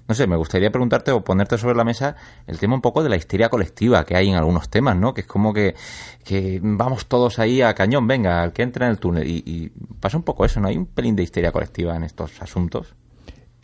no 0.08 0.16
sé, 0.16 0.28
me 0.28 0.36
gustaría 0.36 0.70
preguntarte 0.70 1.12
o 1.12 1.24
ponerte 1.24 1.58
sobre 1.58 1.76
la 1.76 1.84
mesa 1.84 2.16
el 2.48 2.60
tema 2.60 2.76
un 2.76 2.82
poco 2.82 3.04
de 3.04 3.10
la 3.10 3.16
histeria 3.16 3.50
colectiva 3.50 4.06
que 4.06 4.16
hay 4.16 4.30
en 4.30 4.36
algunos 4.36 4.70
temas, 4.70 4.96
¿no? 4.96 5.14
Que 5.14 5.22
es 5.22 5.28
como 5.28 5.54
que, 5.54 5.76
que 6.24 6.60
vamos 6.62 7.08
todos 7.08 7.40
ahí 7.40 7.62
a 7.62 7.74
cañón, 7.74 8.08
venga, 8.08 8.42
al 8.42 8.54
que 8.54 8.64
entra 8.64 8.86
en 8.86 8.92
el 8.92 9.00
túnel. 9.00 9.28
Y, 9.28 9.44
y 9.46 9.70
pasa 10.00 10.18
un 10.18 10.24
poco 10.24 10.46
eso, 10.46 10.60
¿no? 10.60 10.68
Hay 10.68 10.78
un 10.78 10.86
pelín 10.86 11.16
de 11.16 11.24
histeria 11.24 11.52
colectiva 11.52 11.96
en 11.96 12.04
estos 12.04 12.42
asuntos. 12.42 12.94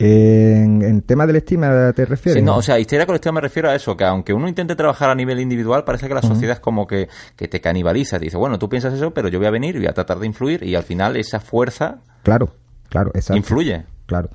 En, 0.04 0.82
en, 0.82 1.02
tema 1.02 1.26
del 1.26 1.36
estima 1.36 1.92
te 1.92 2.04
refieres? 2.04 2.40
Sí, 2.40 2.44
no, 2.44 2.56
o 2.56 2.62
sea, 2.62 2.78
histeria 2.78 3.06
colectiva 3.06 3.32
me 3.32 3.40
refiero 3.40 3.70
a 3.70 3.74
eso, 3.74 3.96
que 3.96 4.04
aunque 4.04 4.32
uno 4.32 4.48
intente 4.48 4.74
trabajar 4.74 5.10
a 5.10 5.14
nivel 5.14 5.38
individual, 5.38 5.84
parece 5.84 6.08
que 6.08 6.14
la 6.14 6.22
sociedad 6.22 6.54
es 6.54 6.60
como 6.60 6.88
que, 6.88 7.08
que, 7.36 7.46
te 7.46 7.60
canibaliza. 7.60 8.18
Te 8.18 8.24
dice, 8.24 8.36
bueno, 8.36 8.58
tú 8.58 8.68
piensas 8.68 8.92
eso, 8.94 9.12
pero 9.12 9.28
yo 9.28 9.38
voy 9.38 9.46
a 9.46 9.52
venir 9.52 9.76
y 9.76 9.78
voy 9.78 9.86
a 9.86 9.92
tratar 9.92 10.18
de 10.18 10.26
influir 10.26 10.64
y 10.64 10.74
al 10.74 10.82
final 10.82 11.16
esa 11.16 11.38
fuerza... 11.38 12.00
Claro, 12.24 12.52
claro, 12.88 13.12
exacto. 13.14 13.36
Influye. 13.36 13.84
Claro. 14.06 14.28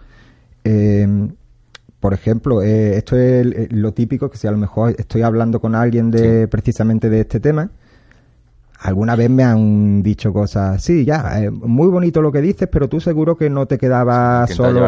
Em, 0.63 1.35
por 1.99 2.13
ejemplo, 2.13 2.61
eh, 2.61 2.97
esto 2.97 3.17
es 3.17 3.71
lo 3.71 3.91
típico, 3.93 4.29
que 4.29 4.37
si 4.37 4.47
a 4.47 4.51
lo 4.51 4.57
mejor 4.57 4.95
estoy 4.97 5.23
hablando 5.23 5.59
con 5.59 5.75
alguien 5.75 6.11
de 6.11 6.47
precisamente 6.47 7.09
de 7.09 7.21
este 7.21 7.39
tema, 7.39 7.71
alguna 8.79 9.15
vez 9.15 9.29
me 9.29 9.43
han 9.43 10.03
dicho 10.03 10.31
cosas, 10.31 10.81
sí, 10.83 11.05
ya, 11.05 11.41
eh, 11.41 11.49
muy 11.49 11.87
bonito 11.87 12.21
lo 12.21 12.31
que 12.31 12.41
dices, 12.41 12.67
pero 12.71 12.87
tú 12.87 12.99
seguro 12.99 13.35
que 13.35 13.49
no 13.49 13.65
te 13.65 13.77
quedabas 13.77 14.51
solo 14.51 14.87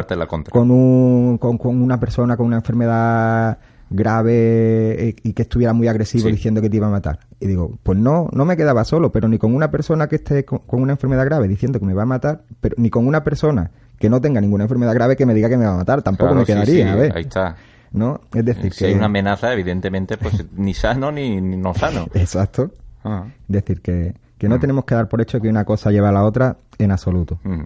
con, 0.49 0.71
un, 0.71 1.37
con, 1.37 1.57
una 1.61 1.99
persona 1.99 2.37
con 2.37 2.45
una 2.45 2.57
enfermedad 2.57 3.57
grave 3.89 5.09
eh, 5.09 5.15
y 5.23 5.33
que 5.33 5.41
estuviera 5.41 5.73
muy 5.73 5.87
agresivo 5.87 6.27
diciendo 6.27 6.61
que 6.61 6.69
te 6.69 6.77
iba 6.77 6.87
a 6.87 6.91
matar. 6.91 7.19
Y 7.39 7.47
digo, 7.47 7.79
pues 7.81 7.97
no, 7.97 8.29
no 8.31 8.45
me 8.45 8.55
quedaba 8.55 8.83
solo, 8.83 9.11
pero 9.11 9.27
ni 9.27 9.39
con 9.39 9.55
una 9.55 9.71
persona 9.71 10.07
que 10.07 10.17
esté 10.17 10.45
con, 10.45 10.61
una 10.69 10.93
enfermedad 10.93 11.25
grave 11.25 11.47
diciendo 11.47 11.79
que 11.79 11.85
me 11.85 11.93
va 11.93 12.03
a 12.03 12.07
matar, 12.07 12.43
pero 12.61 12.75
ni 12.77 12.89
con 12.89 13.07
una 13.07 13.23
persona 13.23 13.71
que 13.97 14.09
no 14.09 14.21
tenga 14.21 14.39
ninguna 14.39 14.65
enfermedad 14.65 14.93
grave 14.93 15.15
que 15.15 15.25
me 15.25 15.33
diga 15.33 15.49
que 15.49 15.57
me 15.57 15.65
va 15.65 15.73
a 15.73 15.77
matar, 15.77 16.01
tampoco 16.03 16.35
me 16.35 16.45
quedaría, 16.45 16.93
Ahí 16.93 17.23
está. 17.23 17.55
¿No? 17.91 18.21
Es 18.35 18.45
decir, 18.45 18.71
si 18.71 18.85
hay 18.85 18.93
una 18.93 19.05
amenaza, 19.05 19.51
evidentemente, 19.51 20.15
pues 20.17 20.45
ni 20.55 20.75
sano 20.75 21.11
ni 21.11 21.41
no 21.41 21.73
sano. 21.73 22.07
Exacto. 22.13 22.71
Es 23.03 23.31
decir, 23.47 23.81
que, 23.81 24.15
no 24.41 24.57
mm. 24.57 24.59
tenemos 24.59 24.85
que 24.85 24.95
dar 24.95 25.07
por 25.07 25.21
hecho 25.21 25.39
que 25.39 25.49
una 25.49 25.65
cosa 25.65 25.91
lleva 25.91 26.09
a 26.09 26.11
la 26.11 26.23
otra 26.23 26.57
en 26.77 26.91
absoluto. 26.91 27.39
Mm. 27.43 27.65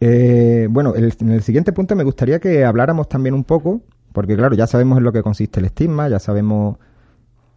Eh, 0.00 0.68
bueno, 0.70 0.94
en 0.94 1.30
el 1.30 1.42
siguiente 1.42 1.72
punto 1.72 1.96
me 1.96 2.04
gustaría 2.04 2.38
que 2.38 2.64
habláramos 2.64 3.08
también 3.08 3.34
un 3.34 3.44
poco, 3.44 3.80
porque 4.12 4.36
claro, 4.36 4.54
ya 4.54 4.66
sabemos 4.66 4.98
en 4.98 5.04
lo 5.04 5.12
que 5.12 5.22
consiste 5.22 5.60
el 5.60 5.66
estigma, 5.66 6.08
ya 6.08 6.18
sabemos 6.18 6.76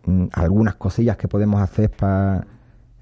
mm, 0.05 0.27
algunas 0.33 0.75
cosillas 0.75 1.17
que 1.17 1.27
podemos 1.27 1.61
hacer 1.61 1.89
para 1.91 2.45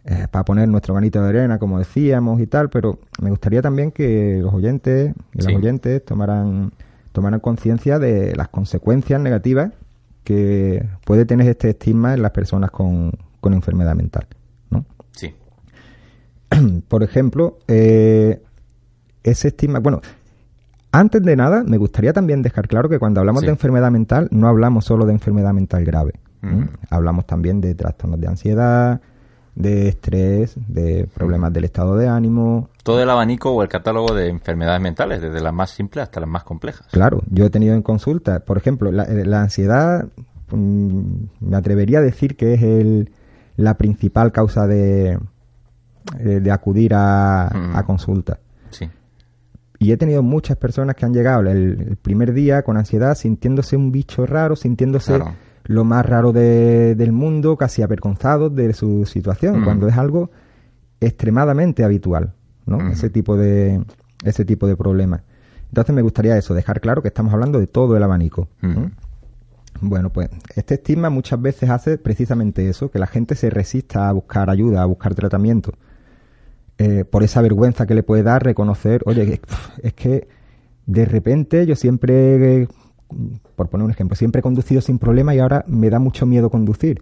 eh, 0.10 0.26
para 0.32 0.46
poner 0.46 0.70
nuestro 0.70 0.94
granito 0.94 1.22
de 1.22 1.28
arena, 1.28 1.60
como 1.60 1.80
decíamos 1.80 2.40
y 2.40 2.48
tal, 2.48 2.70
pero 2.70 2.98
me 3.22 3.30
gustaría 3.30 3.62
también 3.62 3.92
que 3.92 4.40
los 4.42 4.54
oyentes 4.54 5.14
y 5.34 5.42
las 5.42 5.54
oyentes 5.54 6.06
tomaran, 6.06 6.72
tomaran 7.12 7.42
conciencia 7.42 8.00
de 8.00 8.34
las 8.34 8.48
consecuencias 8.48 9.20
negativas 9.20 9.74
que 10.24 10.88
puede 11.04 11.26
tener 11.26 11.50
este 11.50 11.72
estigma 11.72 12.14
en 12.14 12.22
las 12.22 12.32
personas 12.32 12.72
con, 12.72 13.12
con 13.40 13.54
enfermedad 13.54 13.96
mental, 13.96 14.28
¿no? 14.70 14.86
Sí. 15.12 15.34
Por 16.88 17.04
ejemplo, 17.04 17.60
eh, 17.68 18.42
ese 19.24 19.50
estigma, 19.50 19.80
bueno, 19.80 20.02
antes 20.92 21.22
de 21.22 21.36
nada, 21.36 21.64
me 21.64 21.78
gustaría 21.78 22.14
también 22.14 22.42
dejar 22.42 22.68
claro 22.68 22.90
que 22.90 23.00
cuando 23.00 23.20
hablamos 23.20 23.44
de 23.44 23.50
enfermedad 23.50 23.92
mental, 23.92 24.30
no 24.32 24.48
hablamos 24.48 24.86
solo 24.86 25.06
de 25.06 25.14
enfermedad 25.14 25.54
mental 25.54 25.84
grave. 25.86 26.14
Hablamos 26.90 27.26
también 27.26 27.60
de 27.60 27.76
trastornos 27.76 28.22
de 28.22 28.28
ansiedad, 28.28 29.02
de 29.58 29.90
estrés, 29.90 30.56
de 30.68 31.08
problemas 31.14 31.52
del 31.52 31.66
estado 31.66 31.98
de 31.98 32.08
ánimo. 32.08 32.70
Todo 32.84 33.02
el 33.02 33.10
abanico 33.10 33.52
o 33.52 33.64
el 33.64 33.68
catálogo 33.68 34.14
de 34.14 34.30
enfermedades 34.30 34.80
mentales, 34.80 35.22
desde 35.22 35.42
las 35.42 35.54
más 35.54 35.72
simples 35.72 36.04
hasta 36.04 36.20
las 36.20 36.30
más 36.30 36.44
complejas. 36.44 36.88
Claro, 36.92 37.22
yo 37.30 37.46
he 37.46 37.50
tenido 37.50 37.76
en 37.76 37.82
consulta, 37.82 38.40
por 38.42 38.58
ejemplo, 38.58 38.92
la, 38.92 39.04
eh, 39.04 39.26
ansiedad, 39.36 40.08
mm, 40.52 41.02
me 41.42 41.58
atrevería 41.58 42.00
a 42.00 42.02
decir 42.02 42.38
que 42.38 42.54
es 42.54 42.62
el, 42.62 43.12
la 43.58 43.76
principal 43.76 44.32
causa 44.32 44.68
de, 44.68 45.20
de 46.16 46.52
acudir 46.52 46.94
a, 46.96 47.84
consulta. 47.86 48.40
Sí. 48.72 48.90
Y 49.80 49.92
he 49.92 49.98
tenido 49.98 50.24
muchas 50.24 50.58
personas 50.58 50.96
que 50.96 51.06
han 51.06 51.14
llegado 51.14 51.42
el, 51.42 51.98
primer 52.02 52.34
día 52.34 52.62
con 52.62 52.78
ansiedad 52.78 53.16
sintiéndose 53.16 53.76
un 53.76 53.92
bicho 53.92 54.26
raro, 54.26 54.56
sintiéndose 54.56 55.20
lo 55.66 55.84
más 55.84 56.06
raro 56.06 56.32
del 56.32 57.12
mundo, 57.12 57.58
casi 57.58 57.82
avergonzados 57.82 58.56
de 58.56 58.74
su 58.74 59.06
situación, 59.06 59.64
cuando 59.64 59.88
es 59.88 59.98
algo 59.98 60.32
extremadamente 61.00 61.84
habitual, 61.84 62.34
¿no? 62.66 62.90
Ese 62.90 63.10
tipo 63.10 63.38
de 63.38 63.84
ese 64.24 64.46
tipo 64.46 64.68
de 64.68 64.76
problemas. 64.76 65.22
Entonces 65.70 65.94
me 65.94 66.02
gustaría 66.02 66.38
eso, 66.38 66.54
dejar 66.54 66.80
claro 66.80 67.02
que 67.02 67.10
estamos 67.10 67.34
hablando 67.34 67.60
de 67.60 67.68
todo 67.68 67.98
el 67.98 68.04
abanico. 68.04 68.48
Bueno, 69.82 70.10
pues 70.12 70.30
este 70.56 70.76
estigma 70.76 71.10
muchas 71.10 71.42
veces 71.42 71.70
hace 71.70 71.98
precisamente 71.98 72.68
eso, 72.70 72.90
que 72.90 73.00
la 73.00 73.08
gente 73.08 73.36
se 73.36 73.50
resista 73.50 74.10
a 74.10 74.12
buscar 74.12 74.50
ayuda, 74.50 74.82
a 74.82 74.86
buscar 74.86 75.16
tratamiento. 75.16 75.74
Eh, 76.80 77.06
por 77.06 77.24
esa 77.24 77.42
vergüenza 77.42 77.88
que 77.88 77.96
le 77.96 78.04
puede 78.04 78.24
dar 78.24 78.44
reconocer, 78.44 79.02
oye, 79.06 79.42
es, 79.82 79.94
que 79.94 80.28
de 80.86 81.06
repente 81.06 81.66
yo 81.66 81.76
siempre, 81.76 82.68
por 83.56 83.70
poner 83.70 83.86
un 83.86 83.92
ejemplo, 83.92 84.16
siempre 84.16 84.40
he 84.40 84.44
conducido 84.44 84.82
sin 84.82 85.00
problema 85.00 85.34
y 85.34 85.40
ahora 85.40 85.66
me 85.68 85.90
da 85.90 86.00
mucho 86.00 86.26
miedo 86.26 86.50
conducir. 86.50 87.02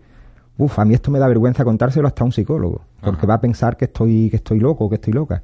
Uf, 0.58 0.80
a 0.80 0.86
mí 0.86 0.94
esto 0.94 1.12
me 1.12 1.20
da 1.20 1.28
vergüenza 1.28 1.66
contárselo 1.66 2.08
hasta 2.08 2.24
a 2.24 2.26
un 2.26 2.32
psicólogo, 2.32 2.86
porque 3.02 3.28
va 3.28 3.34
a 3.34 3.42
pensar 3.42 3.76
que 3.76 3.86
estoy, 3.86 4.30
que 4.30 4.38
estoy 4.38 4.60
loco, 4.60 4.88
que 4.88 4.96
estoy 4.96 5.12
loca. 5.12 5.44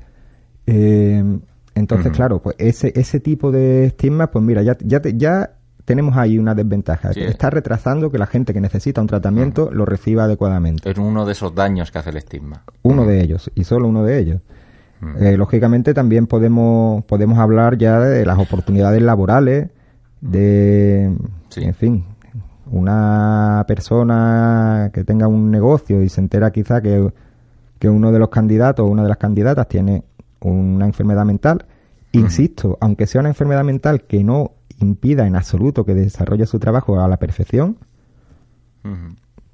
Eh, 0.66 1.40
entonces, 1.76 2.12
claro, 2.14 2.42
pues 2.42 2.56
ese, 2.58 2.94
ese 2.96 3.20
tipo 3.20 3.52
de 3.52 3.86
estigma, 3.86 4.32
pues 4.32 4.44
mira, 4.44 4.62
ya, 4.62 4.78
ya, 4.80 5.02
ya 5.04 5.52
tenemos 5.86 6.18
ahí 6.18 6.38
una 6.38 6.56
desventaja. 6.56 7.12
Está 7.12 7.50
retrasando 7.50 8.12
que 8.12 8.18
la 8.18 8.28
gente 8.28 8.54
que 8.54 8.62
necesita 8.62 9.02
un 9.02 9.08
tratamiento 9.08 9.70
lo 9.72 9.86
reciba 9.86 10.26
adecuadamente. 10.26 10.90
Es 10.90 10.98
uno 10.98 11.26
de 11.26 11.32
esos 11.32 11.56
daños 11.56 11.92
que 11.92 11.98
hace 11.98 12.10
el 12.12 12.18
estigma. 12.18 12.64
Uno 12.84 13.06
de 13.06 13.22
ellos, 13.22 13.52
y 13.56 13.64
solo 13.64 13.88
uno 13.88 14.04
de 14.04 14.20
ellos. 14.20 14.42
Eh, 15.20 15.36
lógicamente 15.36 15.96
también 15.96 16.28
podemos, 16.28 17.04
podemos 17.06 17.40
hablar 17.40 17.78
ya 17.78 18.00
de 18.00 18.24
las 18.24 18.38
oportunidades 18.38 19.02
laborales, 19.02 19.70
de, 20.22 21.12
en 21.56 21.74
fin, 21.74 22.06
una 22.68 23.66
persona 23.68 24.92
que 24.94 25.04
tenga 25.04 25.28
un 25.28 25.50
negocio 25.50 26.04
y 26.04 26.10
se 26.10 26.22
entera 26.22 26.52
quizá 26.52 26.82
que, 26.82 27.12
que 27.80 27.90
uno 27.90 28.12
de 28.12 28.20
los 28.20 28.30
candidatos 28.30 28.86
o 28.86 28.90
una 28.90 29.02
de 29.02 29.10
las 29.10 29.18
candidatas 29.18 29.68
tiene 29.68 30.04
una 30.42 30.86
enfermedad 30.86 31.26
mental, 31.26 31.66
insisto, 32.12 32.78
aunque 32.80 33.08
sea 33.08 33.22
una 33.22 33.30
enfermedad 33.30 33.64
mental 33.64 34.04
que 34.04 34.24
no 34.24 34.52
impida 34.82 35.28
en 35.28 35.36
absoluto 35.36 35.86
que 35.86 35.94
desarrolle 35.94 36.46
su 36.46 36.60
trabajo 36.60 37.00
a 37.00 37.08
la 37.08 37.18
perfección, 37.18 37.78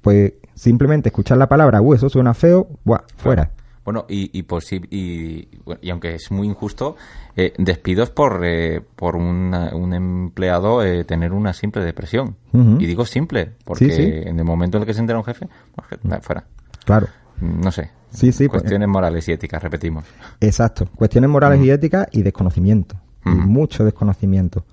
pues 0.00 0.34
simplemente 0.54 1.08
escuchar 1.10 1.38
la 1.38 1.48
palabra, 1.48 1.80
uh, 1.80 1.94
eso 1.94 2.08
suena 2.08 2.34
feo, 2.34 2.68
buah, 2.84 3.02
fuera. 3.16 3.50
Bueno, 3.84 4.04
y, 4.06 4.38
y, 4.38 4.44
y, 4.90 5.48
y, 5.80 5.90
aunque 5.90 6.14
es 6.14 6.30
muy 6.30 6.46
injusto, 6.46 6.96
eh, 7.34 7.54
despidos 7.56 8.10
por, 8.10 8.44
eh, 8.44 8.82
por 8.82 9.16
un 9.16 9.94
empleado 9.94 10.82
eh, 10.82 11.04
tener 11.04 11.32
una 11.32 11.54
simple 11.54 11.82
depresión. 11.82 12.36
Y 12.52 12.84
digo 12.84 13.06
simple, 13.06 13.52
porque 13.64 14.24
en 14.26 14.38
el 14.38 14.44
momento 14.44 14.76
en 14.76 14.82
el 14.82 14.86
que 14.86 14.92
se 14.92 15.00
entera 15.00 15.18
un 15.18 15.24
jefe, 15.24 15.48
pues, 15.74 16.20
fuera. 16.20 16.44
Claro. 16.84 17.06
No 17.40 17.72
sé. 17.72 17.90
Sí, 18.10 18.30
sí. 18.30 18.46
Pues, 18.48 18.60
Cuestiones 18.60 18.88
morales 18.88 19.26
y 19.26 19.32
éticas, 19.32 19.62
repetimos. 19.62 20.04
Exacto. 20.38 20.86
Cuestiones 20.94 21.30
morales 21.30 21.62
y 21.62 21.70
éticas 21.70 22.08
y 22.12 22.20
desconocimiento. 22.20 22.96
mucho 23.24 23.86
desconocimiento. 23.86 24.66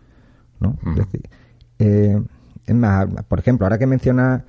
¿No? 0.59 0.77
Eh, 1.79 2.21
es 2.65 2.75
más, 2.75 3.07
por 3.27 3.39
ejemplo, 3.39 3.65
ahora 3.65 3.77
que 3.77 3.88
menciona 3.88 4.45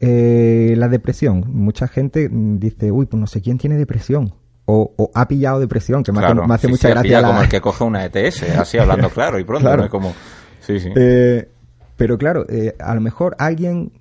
eh, 0.00 0.74
la 0.76 0.88
depresión, 0.88 1.44
mucha 1.48 1.88
gente 1.88 2.28
dice, 2.30 2.92
uy, 2.92 3.06
pues 3.06 3.20
no 3.20 3.26
sé 3.26 3.40
quién 3.40 3.58
tiene 3.58 3.76
depresión. 3.76 4.34
O, 4.70 5.10
ha 5.14 5.26
pillado 5.26 5.60
depresión, 5.60 6.02
que 6.02 6.12
me, 6.12 6.20
hace, 6.20 6.68
mucha 6.68 6.90
gracia. 6.90 7.22
como 7.22 7.40
el 7.40 7.48
que 7.48 7.58
coge 7.58 7.84
una 7.84 8.04
ETS, 8.04 8.42
así 8.58 8.76
hablando 8.76 9.08
claro 9.14 9.38
y 9.38 9.44
pronto, 9.44 9.74
¿no? 9.74 9.88
Como... 9.88 10.12
Sí, 10.60 10.78
sí. 10.78 10.90
Eh, 10.94 11.48
pero 11.96 12.18
claro, 12.18 12.44
a 12.78 12.94
lo 12.94 13.00
mejor 13.00 13.34
alguien 13.38 13.92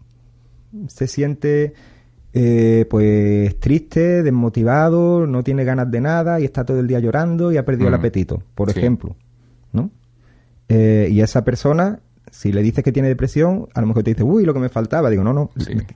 se 0.87 1.07
siente 1.07 1.73
pues 2.89 3.57
triste, 3.61 4.23
desmotivado, 4.23 5.25
no 5.25 5.41
tiene 5.41 5.63
ganas 5.63 5.89
de 5.89 6.01
nada 6.01 6.41
y 6.41 6.43
está 6.43 6.65
todo 6.65 6.81
el 6.81 6.87
día 6.87 6.99
llorando 6.99 7.53
y 7.53 7.57
ha 7.57 7.63
perdido 7.63 7.87
el 7.87 7.93
apetito, 7.93 8.43
por 8.53 8.69
ejemplo, 8.69 9.15
¿no? 9.71 9.89
Eh, 10.69 11.07
y 11.09 11.21
esa 11.21 11.45
persona, 11.45 11.99
si 12.29 12.51
le 12.51 12.61
dices 12.61 12.83
que 12.83 12.91
tiene 12.91 13.07
depresión, 13.07 13.67
a 13.73 13.81
lo 13.81 13.87
mejor 13.87 14.03
te 14.03 14.11
dice, 14.11 14.23
uy, 14.23 14.43
lo 14.43 14.53
que 14.53 14.59
me 14.59 14.69
faltaba. 14.69 15.09
Digo, 15.09 15.23
no, 15.23 15.33
no, 15.33 15.51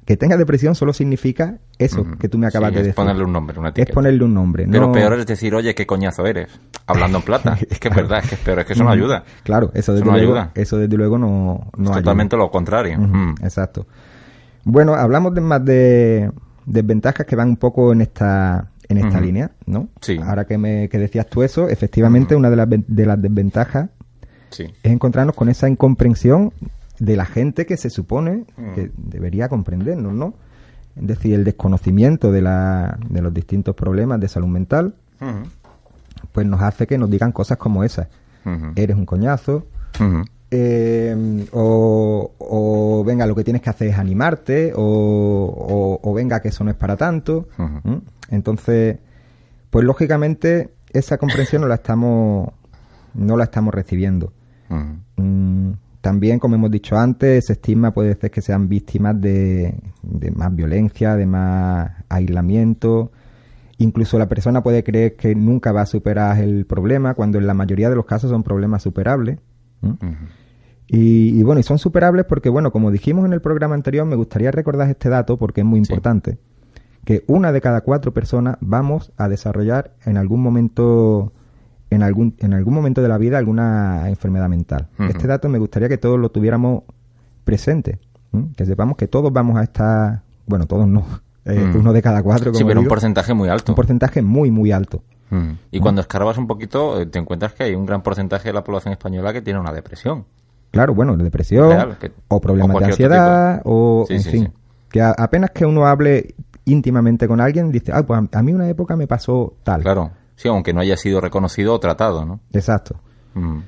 que 0.05 0.17
tenga 0.17 0.37
depresión 0.37 0.75
solo 0.75 0.93
significa 0.93 1.59
eso 1.77 2.05
que 2.19 2.29
tú 2.29 2.37
me 2.37 2.47
acabas 2.47 2.71
de 2.71 2.77
decir. 2.77 2.89
Es 2.89 2.95
ponerle 2.95 3.23
un 3.23 3.33
nombre, 3.33 3.59
una 3.59 3.69
etiqueta. 3.69 3.91
Es 3.91 3.93
ponerle 3.93 4.23
un 4.23 4.33
nombre. 4.33 4.67
Pero 4.69 4.91
peor 4.91 5.19
es 5.19 5.25
decir, 5.25 5.53
oye, 5.53 5.75
qué 5.75 5.85
coñazo 5.85 6.25
eres, 6.25 6.49
hablando 6.87 7.17
en 7.17 7.23
plata. 7.23 7.57
es 7.69 7.79
que 7.79 7.89
es 7.89 7.95
verdad, 7.95 8.19
es 8.19 8.29
que 8.29 8.35
es 8.35 8.41
peor, 8.41 8.59
es 8.59 8.65
que 8.65 8.73
eso 8.73 8.83
no 8.83 8.91
ayuda. 8.91 9.23
Claro, 9.43 9.71
eso 9.73 9.93
desde, 9.93 10.05
luego, 10.05 10.19
ayuda. 10.19 10.51
Eso 10.55 10.77
desde 10.77 10.95
luego 10.95 11.17
no, 11.17 11.69
no 11.77 11.91
Totalmente 11.91 12.37
lo 12.37 12.49
contrario. 12.49 12.97
Exacto. 13.41 13.85
Bueno, 14.63 14.93
hablamos 14.93 15.33
de 15.33 15.41
más 15.41 15.65
de 15.65 16.31
desventajas 16.65 17.25
que 17.25 17.35
van 17.35 17.49
un 17.49 17.57
poco 17.57 17.91
en 17.91 18.01
esta 18.01 18.69
en 18.87 18.97
esta 18.97 19.21
línea, 19.21 19.51
¿no? 19.65 19.87
Sí. 20.01 20.19
Ahora 20.21 20.45
que 20.45 20.57
me 20.57 20.89
que 20.89 20.97
decías 20.97 21.27
tú 21.27 21.43
eso, 21.43 21.69
efectivamente 21.69 22.35
una 22.35 22.49
de 22.49 22.55
las, 22.57 22.67
de 22.69 23.05
las 23.05 23.21
desventajas 23.21 23.89
es 24.59 24.71
encontrarnos 24.83 25.35
con 25.35 25.49
esa 25.49 25.69
incomprensión 25.69 26.53
de 26.99 27.15
la 27.15 27.25
gente 27.25 27.65
que 27.65 27.77
se 27.77 27.89
supone 27.89 28.45
mm. 28.57 28.73
que 28.73 28.91
debería 28.95 29.49
comprendernos, 29.49 30.13
¿no? 30.13 30.33
Es 30.95 31.07
decir, 31.07 31.33
el 31.33 31.43
desconocimiento 31.43 32.31
de, 32.31 32.41
la, 32.41 32.99
de 33.09 33.21
los 33.21 33.33
distintos 33.33 33.75
problemas 33.75 34.19
de 34.19 34.27
salud 34.27 34.47
mental, 34.47 34.93
pues 36.31 36.45
nos 36.45 36.61
hace 36.61 36.85
que 36.85 36.97
nos 36.97 37.09
digan 37.09 37.31
cosas 37.31 37.57
como 37.57 37.83
esas. 37.83 38.07
Eres 38.75 38.97
un 38.97 39.05
coñazo, 39.05 39.67
eh, 40.53 41.47
o, 41.53 43.03
venga, 43.05 43.25
lo 43.25 43.35
que 43.35 43.43
tienes 43.43 43.61
que 43.61 43.69
hacer 43.69 43.87
es 43.87 43.97
animarte, 43.97 44.73
o, 44.75 45.99
o, 46.01 46.13
venga, 46.13 46.41
que 46.41 46.49
eso 46.49 46.63
no 46.63 46.71
es 46.71 46.77
para 46.77 46.97
tanto. 46.97 47.47
Entonces, 48.29 48.97
pues 49.69 49.85
lógicamente 49.85 50.71
esa 50.91 51.17
comprensión 51.17 51.61
no 51.61 51.67
la 51.67 51.75
estamos, 51.75 52.49
no 53.13 53.37
la 53.37 53.45
estamos 53.45 53.73
recibiendo. 53.73 54.33
También, 56.01 56.39
como 56.39 56.55
hemos 56.55 56.71
dicho 56.71 56.97
antes, 56.97 57.45
se 57.45 57.53
estima 57.53 57.93
puede 57.93 58.15
ser 58.15 58.31
que 58.31 58.41
sean 58.41 58.67
víctimas 58.67 59.21
de, 59.21 59.75
más 60.35 60.53
violencia, 60.55 61.15
de 61.15 61.27
más 61.27 61.91
aislamiento. 62.09 63.11
Incluso 63.77 64.17
la 64.17 64.27
persona 64.27 64.63
puede 64.63 64.83
creer 64.83 65.15
que 65.15 65.35
nunca 65.35 65.71
va 65.71 65.81
a 65.81 65.85
superar 65.85 66.39
el 66.39 66.65
problema, 66.65 67.13
cuando 67.13 67.37
en 67.37 67.45
la 67.45 67.53
mayoría 67.53 67.89
de 67.89 67.95
los 67.95 68.05
casos 68.05 68.31
son 68.31 68.41
problemas 68.41 68.81
superables. 68.81 69.37
y, 70.87 71.43
bueno, 71.43 71.59
y 71.59 71.63
son 71.63 71.77
superables 71.77 72.25
porque, 72.25 72.49
bueno, 72.49 72.71
como 72.71 72.89
dijimos 72.89 73.25
en 73.25 73.33
el 73.33 73.41
programa 73.41 73.75
anterior, 73.75 74.05
me 74.07 74.15
gustaría 74.15 74.49
recordar 74.49 74.89
este 74.89 75.09
dato 75.09 75.37
porque 75.37 75.61
es 75.61 75.67
muy 75.67 75.77
importante, 75.79 76.39
que 77.05 77.23
una 77.27 77.51
de 77.51 77.61
cada 77.61 77.81
cuatro 77.81 78.11
personas 78.11 78.57
vamos 78.59 79.11
a 79.17 79.29
desarrollar 79.29 79.93
en 80.05 80.17
algún 80.17 80.41
momento 80.41 81.31
en 81.91 82.01
algún, 82.03 82.35
en 82.39 82.53
algún 82.53 82.73
momento 82.73 83.01
de 83.01 83.09
la 83.09 83.17
vida 83.17 83.37
alguna 83.37 84.09
enfermedad 84.09 84.49
mental. 84.49 84.87
Este 84.97 85.27
dato 85.27 85.49
me 85.49 85.59
gustaría 85.59 85.89
que 85.89 85.97
todos 85.97 86.17
lo 86.17 86.29
tuviéramos 86.29 86.83
presente, 87.43 87.99
que 88.55 88.65
sepamos 88.65 88.95
que 88.95 89.07
todos 89.07 89.31
vamos 89.31 89.57
a 89.57 89.63
estar, 89.63 90.21
bueno, 90.47 90.65
todos 90.65 90.87
no, 90.87 91.05
eh, 91.45 91.71
uno 91.75 91.91
de 91.91 92.01
cada 92.01 92.23
cuatro. 92.23 92.51
Como 92.51 92.57
sí, 92.57 92.63
pero 92.63 92.79
un 92.79 92.87
porcentaje 92.87 93.33
muy 93.33 93.49
alto. 93.49 93.73
Un 93.73 93.75
porcentaje 93.75 94.21
muy, 94.21 94.49
muy 94.49 94.71
alto. 94.71 95.03
Y 95.69 95.79
cuando 95.79 96.01
escarbas 96.01 96.37
un 96.37 96.47
poquito, 96.47 96.99
eh, 96.99 97.05
te 97.05 97.19
encuentras 97.19 97.53
que 97.53 97.63
hay 97.63 97.75
un 97.75 97.85
gran 97.85 98.01
porcentaje 98.01 98.49
de 98.49 98.53
la 98.53 98.63
población 98.63 98.93
española 98.93 99.31
que 99.31 99.41
tiene 99.41 99.59
una 99.59 99.71
depresión. 99.71 100.25
Claro, 100.71 100.93
bueno, 100.95 101.15
depresión 101.17 101.97
o 102.29 102.41
problemas 102.41 102.79
de 102.79 102.85
ansiedad 102.85 103.61
o, 103.65 104.05
en 104.09 104.23
fin, 104.23 104.53
que 104.89 105.01
apenas 105.01 105.51
que 105.51 105.65
uno 105.65 105.85
hable 105.85 106.35
íntimamente 106.63 107.27
con 107.27 107.41
alguien, 107.41 107.71
dice, 107.71 107.91
ah, 107.93 108.05
pues 108.05 108.21
a 108.31 108.41
mí 108.43 108.53
una 108.53 108.69
época 108.69 108.95
me 108.95 109.07
pasó 109.07 109.53
tal. 109.63 109.81
Claro, 109.81 110.11
sí, 110.41 110.47
aunque 110.49 110.73
no 110.73 110.81
haya 110.81 110.97
sido 110.97 111.21
reconocido 111.21 111.73
o 111.73 111.79
tratado, 111.79 112.25
¿no? 112.25 112.39
Exacto. 112.51 112.99
Mm. 113.33 113.59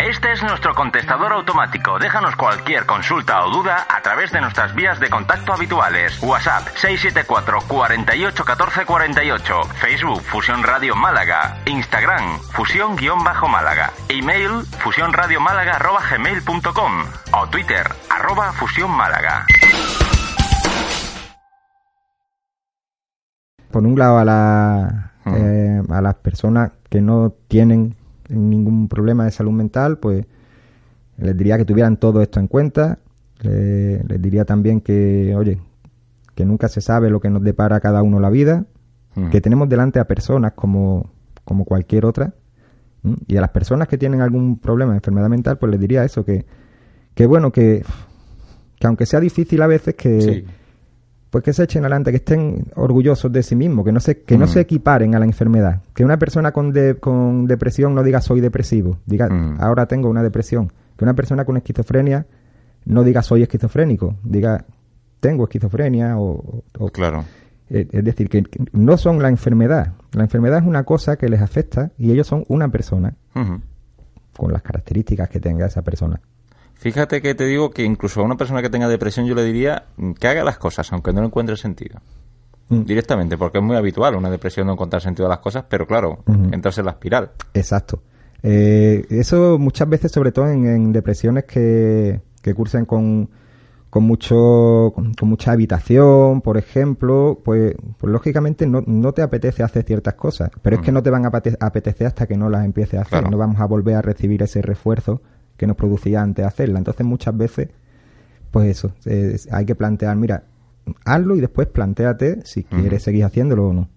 Este 0.00 0.32
es 0.32 0.42
nuestro 0.42 0.74
contestador 0.74 1.32
automático. 1.32 1.98
Déjanos 1.98 2.34
cualquier 2.34 2.86
consulta 2.86 3.44
o 3.44 3.50
duda 3.50 3.86
a 3.90 4.00
través 4.00 4.32
de 4.32 4.40
nuestras 4.40 4.74
vías 4.74 4.98
de 5.00 5.10
contacto 5.10 5.52
habituales. 5.52 6.18
WhatsApp 6.22 6.66
674 6.76 7.58
48 7.68 8.44
14 8.44 8.86
48. 8.86 9.60
Facebook 9.74 10.22
Fusión 10.22 10.62
Radio 10.62 10.96
Málaga. 10.96 11.58
Instagram 11.66 12.38
Fusión-Málaga. 12.52 13.92
Email 14.08 14.62
fusionradiomálaga 14.78 15.74
arroba 15.74 16.00
gmail.com. 16.10 17.04
O 17.32 17.48
Twitter 17.48 17.86
arroba 18.08 18.52
Fusión 18.52 18.90
Málaga. 18.90 19.44
Por 23.78 23.86
un 23.86 23.98
lado, 23.98 24.18
a, 24.18 24.24
la, 24.24 25.12
eh, 25.36 25.82
a 25.88 26.00
las 26.02 26.14
personas 26.16 26.72
que 26.88 27.00
no 27.00 27.34
tienen 27.48 27.94
ningún 28.28 28.88
problema 28.88 29.24
de 29.24 29.30
salud 29.30 29.52
mental, 29.52 29.98
pues 29.98 30.24
les 31.16 31.36
diría 31.36 31.56
que 31.58 31.64
tuvieran 31.64 31.96
todo 31.96 32.22
esto 32.22 32.40
en 32.40 32.46
cuenta. 32.48 32.98
Le- 33.40 34.02
les 34.04 34.20
diría 34.20 34.44
también 34.44 34.80
que, 34.80 35.34
oye, 35.36 35.58
que 36.34 36.44
nunca 36.44 36.68
se 36.68 36.80
sabe 36.80 37.10
lo 37.10 37.20
que 37.20 37.30
nos 37.30 37.42
depara 37.42 37.76
a 37.76 37.80
cada 37.80 38.02
uno 38.02 38.20
la 38.20 38.30
vida, 38.30 38.64
que 39.30 39.40
tenemos 39.40 39.68
delante 39.68 39.98
a 39.98 40.06
personas 40.06 40.52
como, 40.52 41.10
como 41.44 41.64
cualquier 41.64 42.04
otra. 42.04 42.34
Y 43.26 43.36
a 43.36 43.40
las 43.40 43.50
personas 43.50 43.88
que 43.88 43.96
tienen 43.98 44.20
algún 44.20 44.58
problema 44.58 44.92
de 44.92 44.98
enfermedad 44.98 45.28
mental, 45.28 45.56
pues 45.58 45.70
les 45.70 45.80
diría 45.80 46.04
eso, 46.04 46.24
que, 46.24 46.46
que 47.14 47.26
bueno, 47.26 47.50
que, 47.52 47.84
que 48.78 48.86
aunque 48.86 49.06
sea 49.06 49.18
difícil 49.20 49.60
a 49.62 49.66
veces, 49.66 49.94
que, 49.94 50.20
Sí. 50.22 50.44
Pues 51.30 51.44
que 51.44 51.52
se 51.52 51.64
echen 51.64 51.82
adelante, 51.84 52.10
que 52.10 52.16
estén 52.18 52.66
orgullosos 52.74 53.30
de 53.30 53.42
sí 53.42 53.54
mismos, 53.54 53.84
que 53.84 53.92
no 53.92 54.00
se, 54.00 54.22
que 54.22 54.38
no 54.38 54.46
Mm. 54.46 54.48
se 54.48 54.60
equiparen 54.60 55.14
a 55.14 55.18
la 55.18 55.24
enfermedad. 55.26 55.82
Que 55.94 56.04
una 56.04 56.18
persona 56.18 56.52
con, 56.52 56.72
de- 56.72 56.94
con 56.96 57.46
depresión 57.46 57.94
no 57.94 58.02
diga 58.02 58.20
soy 58.20 58.40
depresivo, 58.40 58.98
diga 59.06 59.28
Mm. 59.28 59.56
ahora 59.60 59.86
tengo 59.86 60.08
una 60.08 60.22
depresión. 60.22 60.72
Que 60.96 61.04
una 61.04 61.14
persona 61.14 61.44
con 61.44 61.56
esquizofrenia 61.56 62.26
no 62.86 63.04
diga 63.04 63.22
soy 63.22 63.42
esquizofrénico, 63.42 64.16
diga 64.24 64.64
tengo 65.20 65.44
esquizofrenia 65.44 66.18
o, 66.18 66.62
o- 66.78 66.88
Claro. 66.90 67.24
eh, 67.70 67.86
es 67.92 68.04
decir, 68.04 68.28
que 68.30 68.42
que 68.44 68.64
no 68.72 68.96
son 68.96 69.20
la 69.22 69.28
enfermedad. 69.28 69.92
La 70.12 70.22
enfermedad 70.22 70.60
es 70.60 70.64
una 70.66 70.84
cosa 70.84 71.16
que 71.16 71.28
les 71.28 71.42
afecta 71.42 71.90
y 71.98 72.10
ellos 72.12 72.26
son 72.26 72.44
una 72.48 72.68
persona 72.70 73.14
con 74.36 74.52
las 74.52 74.62
características 74.62 75.28
que 75.28 75.40
tenga 75.40 75.66
esa 75.66 75.82
persona. 75.82 76.20
Fíjate 76.78 77.20
que 77.20 77.34
te 77.34 77.44
digo 77.44 77.70
que 77.70 77.82
incluso 77.84 78.20
a 78.20 78.24
una 78.24 78.36
persona 78.36 78.62
que 78.62 78.70
tenga 78.70 78.88
depresión 78.88 79.26
yo 79.26 79.34
le 79.34 79.44
diría 79.44 79.84
mm, 79.96 80.12
que 80.12 80.28
haga 80.28 80.44
las 80.44 80.58
cosas, 80.58 80.92
aunque 80.92 81.12
no 81.12 81.20
le 81.20 81.26
encuentre 81.26 81.56
sentido. 81.56 82.00
Mm. 82.68 82.82
Directamente, 82.84 83.36
porque 83.36 83.58
es 83.58 83.64
muy 83.64 83.76
habitual 83.76 84.14
una 84.14 84.30
depresión 84.30 84.66
no 84.66 84.74
encontrar 84.74 85.02
sentido 85.02 85.26
a 85.26 85.30
las 85.30 85.38
cosas, 85.40 85.64
pero 85.68 85.86
claro, 85.86 86.18
Ujú. 86.26 86.50
entras 86.52 86.78
en 86.78 86.84
la 86.84 86.92
espiral. 86.92 87.30
Exacto. 87.54 88.02
Eh, 88.42 89.04
eso 89.10 89.58
muchas 89.58 89.88
veces, 89.88 90.12
sobre 90.12 90.30
todo 90.32 90.46
en, 90.48 90.66
en 90.66 90.92
depresiones 90.92 91.44
que, 91.44 92.20
que 92.42 92.54
cursan 92.54 92.84
con, 92.84 93.28
con 93.90 94.04
mucho 94.04 94.92
con, 94.94 95.14
con 95.14 95.28
mucha 95.28 95.50
habitación, 95.52 96.42
por 96.42 96.56
ejemplo, 96.58 97.40
pues, 97.44 97.74
pues 97.98 98.12
lógicamente 98.12 98.66
no, 98.68 98.84
no 98.86 99.12
te 99.12 99.22
apetece 99.22 99.64
hacer 99.64 99.82
ciertas 99.84 100.14
cosas, 100.14 100.50
pero 100.62 100.76
es 100.76 100.82
que 100.82 100.92
no 100.92 101.02
te 101.02 101.10
van 101.10 101.24
a 101.26 101.30
apete- 101.32 101.56
apetecer 101.58 102.06
hasta 102.06 102.26
que 102.28 102.36
no 102.36 102.48
las 102.50 102.64
empieces 102.64 102.98
a 103.00 103.02
hacer, 103.02 103.10
Claro. 103.18 103.30
no 103.30 103.38
vamos 103.38 103.60
a 103.60 103.64
volver 103.64 103.96
a 103.96 104.02
recibir 104.02 104.42
ese 104.44 104.62
refuerzo 104.62 105.20
que 105.58 105.66
nos 105.66 105.76
producía 105.76 106.22
antes 106.22 106.46
hacerla. 106.46 106.78
Entonces 106.78 107.04
muchas 107.04 107.36
veces, 107.36 107.68
pues 108.50 108.70
eso, 108.70 108.94
eh, 109.04 109.36
hay 109.50 109.66
que 109.66 109.74
plantear, 109.74 110.16
mira, 110.16 110.44
hazlo 111.04 111.36
y 111.36 111.40
después 111.40 111.68
planteate 111.68 112.40
si 112.46 112.64
quieres 112.64 113.02
seguir 113.02 113.24
haciéndolo 113.24 113.68
o 113.68 113.72
no. 113.74 113.88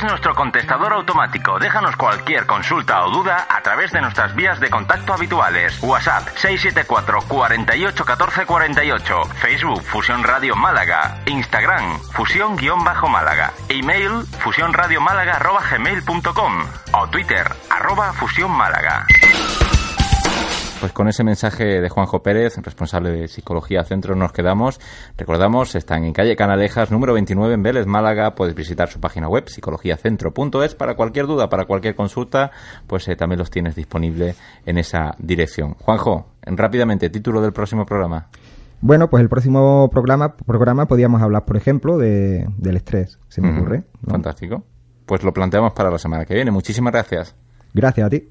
Es 0.00 0.06
nuestro 0.06 0.34
contestador 0.34 0.94
automático. 0.94 1.58
Déjanos 1.58 1.94
cualquier 1.94 2.46
consulta 2.46 3.04
o 3.04 3.10
duda 3.10 3.46
a 3.50 3.60
través 3.60 3.92
de 3.92 4.00
nuestras 4.00 4.34
vías 4.34 4.58
de 4.58 4.70
contacto 4.70 5.12
habituales. 5.12 5.78
WhatsApp 5.82 6.26
674 6.36 7.20
48 7.28 8.04
14 8.06 8.46
48. 8.46 9.24
Facebook 9.42 9.82
Fusión 9.82 10.24
Radio 10.24 10.56
Málaga. 10.56 11.18
Instagram 11.26 11.98
Fusión-Málaga. 12.14 13.52
Email 13.68 14.24
fusionradiomálaga 14.38 15.34
arroba 15.34 15.60
gmail.com. 15.70 16.64
O 16.94 17.08
Twitter 17.08 17.46
arroba 17.68 18.14
Fusión 18.14 18.52
Málaga. 18.52 19.04
Pues 20.80 20.92
con 20.92 21.08
ese 21.08 21.22
mensaje 21.24 21.82
de 21.82 21.88
Juanjo 21.90 22.22
Pérez, 22.22 22.56
responsable 22.56 23.10
de 23.10 23.28
Psicología 23.28 23.84
Centro, 23.84 24.14
nos 24.16 24.32
quedamos. 24.32 24.80
Recordamos, 25.18 25.74
están 25.74 26.04
en 26.04 26.14
calle 26.14 26.34
Canalejas, 26.36 26.90
número 26.90 27.12
29 27.12 27.52
en 27.52 27.62
Vélez, 27.62 27.86
Málaga. 27.86 28.34
Puedes 28.34 28.54
visitar 28.54 28.88
su 28.88 28.98
página 28.98 29.28
web, 29.28 29.44
psicologiacentro.es. 29.46 30.74
Para 30.74 30.94
cualquier 30.96 31.26
duda, 31.26 31.50
para 31.50 31.66
cualquier 31.66 31.94
consulta, 31.94 32.50
pues 32.86 33.06
eh, 33.08 33.16
también 33.16 33.38
los 33.38 33.50
tienes 33.50 33.74
disponible 33.76 34.34
en 34.64 34.78
esa 34.78 35.14
dirección. 35.18 35.74
Juanjo, 35.74 36.28
en- 36.42 36.56
rápidamente, 36.56 37.10
título 37.10 37.42
del 37.42 37.52
próximo 37.52 37.84
programa. 37.84 38.28
Bueno, 38.80 39.10
pues 39.10 39.20
el 39.22 39.28
próximo 39.28 39.90
programa, 39.92 40.34
programa 40.34 40.86
podríamos 40.86 41.20
hablar, 41.20 41.44
por 41.44 41.58
ejemplo, 41.58 41.98
de, 41.98 42.48
del 42.56 42.76
estrés, 42.76 43.18
se 43.28 43.42
me 43.42 43.54
ocurre. 43.54 43.84
¿no? 44.00 44.12
Fantástico. 44.12 44.64
Pues 45.04 45.22
lo 45.24 45.34
planteamos 45.34 45.74
para 45.74 45.90
la 45.90 45.98
semana 45.98 46.24
que 46.24 46.32
viene. 46.32 46.50
Muchísimas 46.50 46.90
gracias. 46.94 47.36
Gracias 47.74 48.06
a 48.06 48.08
ti. 48.08 48.28